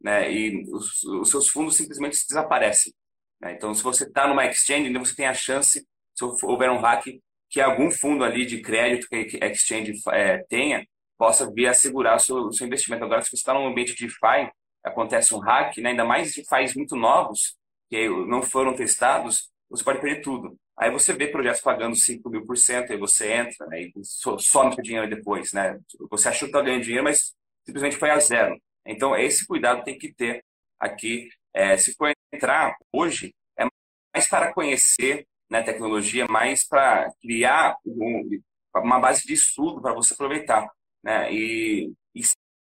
né? 0.00 0.30
e 0.30 0.64
os, 0.70 1.02
os 1.02 1.30
seus 1.30 1.48
fundos 1.48 1.76
simplesmente 1.76 2.18
desaparecem. 2.28 2.92
Né? 3.40 3.54
Então, 3.54 3.72
se 3.74 3.82
você 3.82 4.04
está 4.04 4.28
numa 4.28 4.46
exchange, 4.46 4.92
você 4.98 5.16
tem 5.16 5.26
a 5.26 5.34
chance, 5.34 5.84
se 6.14 6.24
houver 6.44 6.70
um 6.70 6.78
hack, 6.78 7.06
que 7.50 7.60
algum 7.60 7.90
fundo 7.90 8.22
ali 8.22 8.44
de 8.44 8.60
crédito 8.60 9.08
que 9.08 9.38
a 9.42 9.46
exchange 9.46 9.94
é, 10.10 10.44
tenha, 10.48 10.86
possa 11.16 11.50
vir 11.50 11.66
a 11.66 11.74
segurar 11.74 12.16
o 12.16 12.20
seu, 12.20 12.36
o 12.36 12.52
seu 12.52 12.66
investimento. 12.66 13.04
Agora, 13.04 13.22
se 13.22 13.30
você 13.30 13.36
está 13.36 13.54
num 13.54 13.66
ambiente 13.66 13.94
de 13.94 14.06
DeFi, 14.06 14.52
acontece 14.84 15.34
um 15.34 15.38
hack, 15.38 15.78
né? 15.78 15.90
ainda 15.90 16.04
mais 16.04 16.34
DeFi 16.34 16.76
muito 16.76 16.94
novos, 16.94 17.56
que 17.90 18.06
não 18.26 18.42
foram 18.42 18.74
testados, 18.74 19.50
você 19.70 19.84
pode 19.84 20.00
perder 20.00 20.22
tudo. 20.22 20.56
Aí 20.76 20.90
você 20.90 21.12
vê 21.12 21.28
projetos 21.28 21.60
pagando 21.60 21.96
5 21.96 22.28
mil 22.30 22.46
por 22.46 22.56
cento, 22.56 22.92
aí 22.92 22.98
você 22.98 23.32
entra, 23.32 23.66
né, 23.66 23.82
e 23.82 23.92
some 24.04 24.74
seu 24.74 24.82
dinheiro 24.82 25.08
depois, 25.08 25.52
né? 25.52 25.78
Você 26.10 26.28
achou 26.28 26.46
que 26.48 26.54
está 26.56 26.62
ganhando 26.62 26.82
dinheiro, 26.82 27.04
mas 27.04 27.34
simplesmente 27.64 27.96
foi 27.96 28.10
a 28.10 28.18
zero. 28.18 28.56
Então, 28.86 29.16
esse 29.16 29.46
cuidado 29.46 29.84
tem 29.84 29.98
que 29.98 30.12
ter 30.12 30.44
aqui. 30.78 31.28
É, 31.52 31.76
se 31.76 31.94
for 31.94 32.12
entrar 32.32 32.76
hoje, 32.92 33.34
é 33.58 33.66
mais 34.14 34.28
para 34.28 34.52
conhecer 34.52 35.26
né, 35.50 35.62
tecnologia, 35.62 36.26
mais 36.28 36.66
para 36.66 37.12
criar 37.20 37.76
um, 37.84 38.40
uma 38.76 38.98
base 38.98 39.26
de 39.26 39.34
estudo 39.34 39.80
para 39.82 39.92
você 39.92 40.14
aproveitar. 40.14 40.66
Né? 41.02 41.32
E, 41.32 41.92
e, 42.14 42.22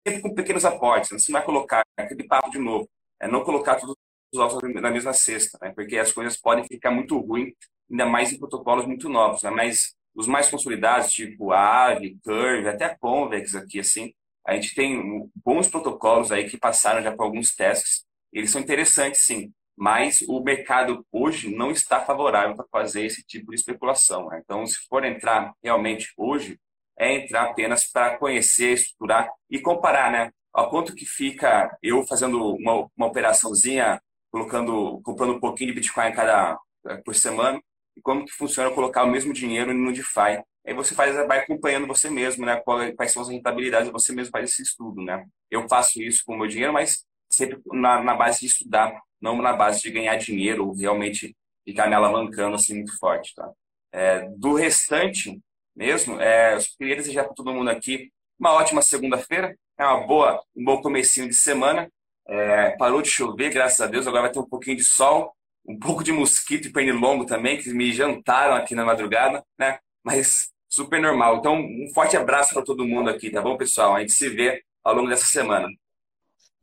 sempre 0.07 0.23
com 0.23 0.35
pequenos 0.35 0.65
aportes. 0.65 1.11
Né? 1.11 1.19
Você 1.19 1.33
não 1.33 1.39
vai 1.39 1.47
colocar 1.47 1.83
aquele 1.97 2.25
papo 2.25 2.51
de 2.51 2.59
novo. 2.59 2.89
É 3.21 3.29
não 3.29 3.45
colocar 3.45 3.77
todos 3.77 3.97
os 4.33 4.39
ovos 4.39 4.63
na 4.75 4.91
mesma 4.91 5.13
cesta, 5.13 5.59
né? 5.61 5.73
porque 5.75 5.99
as 5.99 6.13
coisas 6.13 6.37
podem 6.37 6.65
ficar 6.65 6.91
muito 6.91 7.19
ruins, 7.19 7.53
ainda 7.91 8.07
mais 8.07 8.33
em 8.33 8.39
protocolos 8.39 8.87
muito 8.87 9.09
novos. 9.09 9.43
Né? 9.43 9.51
Mas 9.51 9.95
os 10.15 10.27
mais 10.27 10.49
consolidados, 10.49 11.11
tipo 11.11 11.53
a 11.53 11.87
AVE, 11.87 12.19
Curve, 12.25 12.69
até 12.69 12.87
a 12.87 12.99
Convex 12.99 13.55
aqui, 13.55 13.81
assim, 13.81 14.13
a 14.47 14.55
gente 14.55 14.75
tem 14.75 15.31
bons 15.45 15.69
protocolos 15.69 16.33
aí 16.33 16.49
que 16.49 16.59
passaram 16.59 17.03
já 17.03 17.15
por 17.15 17.25
alguns 17.25 17.55
testes. 17.55 18.05
Eles 18.33 18.51
são 18.51 18.61
interessantes, 18.61 19.21
sim, 19.21 19.53
mas 19.77 20.23
o 20.29 20.43
mercado 20.43 21.07
hoje 21.13 21.55
não 21.55 21.71
está 21.71 22.01
favorável 22.01 22.57
para 22.57 22.67
fazer 22.71 23.05
esse 23.05 23.23
tipo 23.25 23.51
de 23.51 23.57
especulação. 23.57 24.29
Né? 24.29 24.41
Então, 24.45 24.67
se 24.67 24.79
for 24.89 25.05
entrar 25.05 25.53
realmente 25.63 26.13
hoje, 26.17 26.59
é 26.99 27.17
entrar 27.17 27.51
apenas 27.51 27.85
para 27.85 28.17
conhecer, 28.19 28.75
estruturar 28.75 29.31
e 29.51 29.61
comparar, 29.61 30.11
né? 30.11 30.31
Ó, 30.55 30.69
quanto 30.69 30.95
que 30.95 31.07
fica 31.07 31.77
eu 31.83 32.07
fazendo 32.07 32.55
uma, 32.55 32.89
uma 32.97 33.07
operaçãozinha, 33.07 34.01
colocando, 34.33 35.01
comprando 35.05 35.35
um 35.35 35.41
pouquinho 35.41 35.69
de 35.69 35.75
Bitcoin 35.75 36.13
cada 36.13 36.59
eh, 36.87 36.97
por 37.05 37.15
semana, 37.15 37.61
e 37.97 38.01
como 38.01 38.25
que 38.25 38.33
funciona 38.33 38.71
colocar 38.71 39.05
o 39.05 39.11
mesmo 39.11 39.33
dinheiro 39.33 39.75
no 39.75 39.93
DeFi. 39.93 40.43
Aí 40.67 40.75
você 40.75 40.95
faz, 40.95 41.15
vai 41.27 41.41
acompanhando 41.41 41.87
você 41.87 42.09
mesmo, 42.09 42.47
né? 42.47 42.61
Quais 42.97 43.13
são 43.13 43.23
as 43.23 43.29
rentabilidades, 43.29 43.91
você 43.93 44.13
mesmo 44.13 44.31
faz 44.33 44.51
esse 44.51 44.63
estudo, 44.63 45.03
né? 45.03 45.25
Eu 45.51 45.69
faço 45.69 46.01
isso 46.03 46.23
com 46.25 46.35
o 46.35 46.39
meu 46.39 46.47
dinheiro, 46.47 46.73
mas 46.73 47.05
sempre 47.31 47.61
na, 47.73 48.03
na 48.03 48.15
base 48.15 48.41
de 48.41 48.47
estudar, 48.47 48.99
não 49.21 49.41
na 49.43 49.53
base 49.53 49.83
de 49.83 49.91
ganhar 49.91 50.17
dinheiro 50.17 50.67
ou 50.67 50.75
realmente 50.75 51.37
ficar 51.65 51.89
me 51.89 51.95
alavancando 51.95 52.57
assim 52.57 52.77
muito 52.77 52.97
forte, 52.99 53.35
tá? 53.35 53.51
É, 53.93 54.29
do 54.37 54.55
restante 54.55 55.39
mesmo, 55.77 56.21
é, 56.21 56.57
eu 56.57 56.61
queria 56.79 56.97
desejar 56.97 57.25
para 57.25 57.35
todo 57.35 57.53
mundo 57.53 57.69
aqui 57.71 58.11
uma 58.39 58.55
ótima 58.55 58.83
segunda-feira, 58.83 59.57
é 59.79 59.85
uma 59.85 60.07
boa, 60.07 60.43
um 60.57 60.65
bom 60.65 60.81
comecinho 60.81 61.29
de 61.29 61.35
semana. 61.35 61.91
É, 62.29 62.71
parou 62.71 63.03
de 63.03 63.09
chover, 63.09 63.53
graças 63.53 63.81
a 63.81 63.87
Deus, 63.87 64.07
agora 64.07 64.23
vai 64.23 64.33
ter 64.33 64.39
um 64.39 64.49
pouquinho 64.49 64.77
de 64.77 64.85
sol, 64.85 65.35
um 65.67 65.79
pouco 65.79 66.03
de 66.03 66.13
mosquito 66.13 66.69
e 66.69 66.73
pernilongo 66.73 67.27
também, 67.27 67.59
que 67.59 67.73
me 67.73 67.93
jantaram 67.93 68.55
aqui 68.55 68.75
na 68.75 68.85
madrugada, 68.85 69.45
né? 69.59 69.79
Mas 70.03 70.51
super 70.69 71.01
normal. 71.01 71.37
Então, 71.37 71.57
um 71.57 71.91
forte 71.95 72.17
abraço 72.17 72.55
para 72.55 72.65
todo 72.65 72.87
mundo 72.87 73.11
aqui, 73.11 73.31
tá 73.31 73.43
bom, 73.43 73.57
pessoal? 73.57 73.95
A 73.95 74.01
gente 74.01 74.13
se 74.13 74.29
vê 74.29 74.63
ao 74.83 74.95
longo 74.95 75.09
dessa 75.09 75.27
semana. 75.27 75.69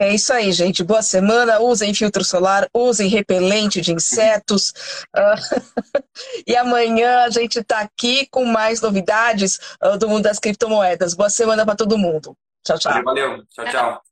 É 0.02 0.14
isso 0.14 0.32
aí, 0.32 0.50
gente. 0.54 0.82
Boa 0.82 1.02
semana. 1.02 1.60
Usem 1.60 1.94
filtro 1.94 2.24
solar, 2.24 2.70
usem 2.74 3.10
repelente 3.10 3.82
de 3.82 3.92
insetos. 3.92 4.70
Uh, 5.14 6.02
e 6.48 6.56
amanhã 6.56 7.26
a 7.26 7.30
gente 7.30 7.60
está 7.60 7.82
aqui 7.82 8.26
com 8.32 8.46
mais 8.46 8.80
novidades 8.80 9.60
uh, 9.84 9.98
do 9.98 10.08
mundo 10.08 10.24
das 10.24 10.40
criptomoedas. 10.40 11.14
Boa 11.14 11.30
semana 11.30 11.66
para 11.66 11.76
todo 11.76 11.98
mundo. 11.98 12.34
Tchau, 12.66 12.80
tchau. 12.80 13.04
Valeu, 13.04 13.30
valeu. 13.30 13.46
Tchau, 13.50 13.66
tchau. 13.66 14.09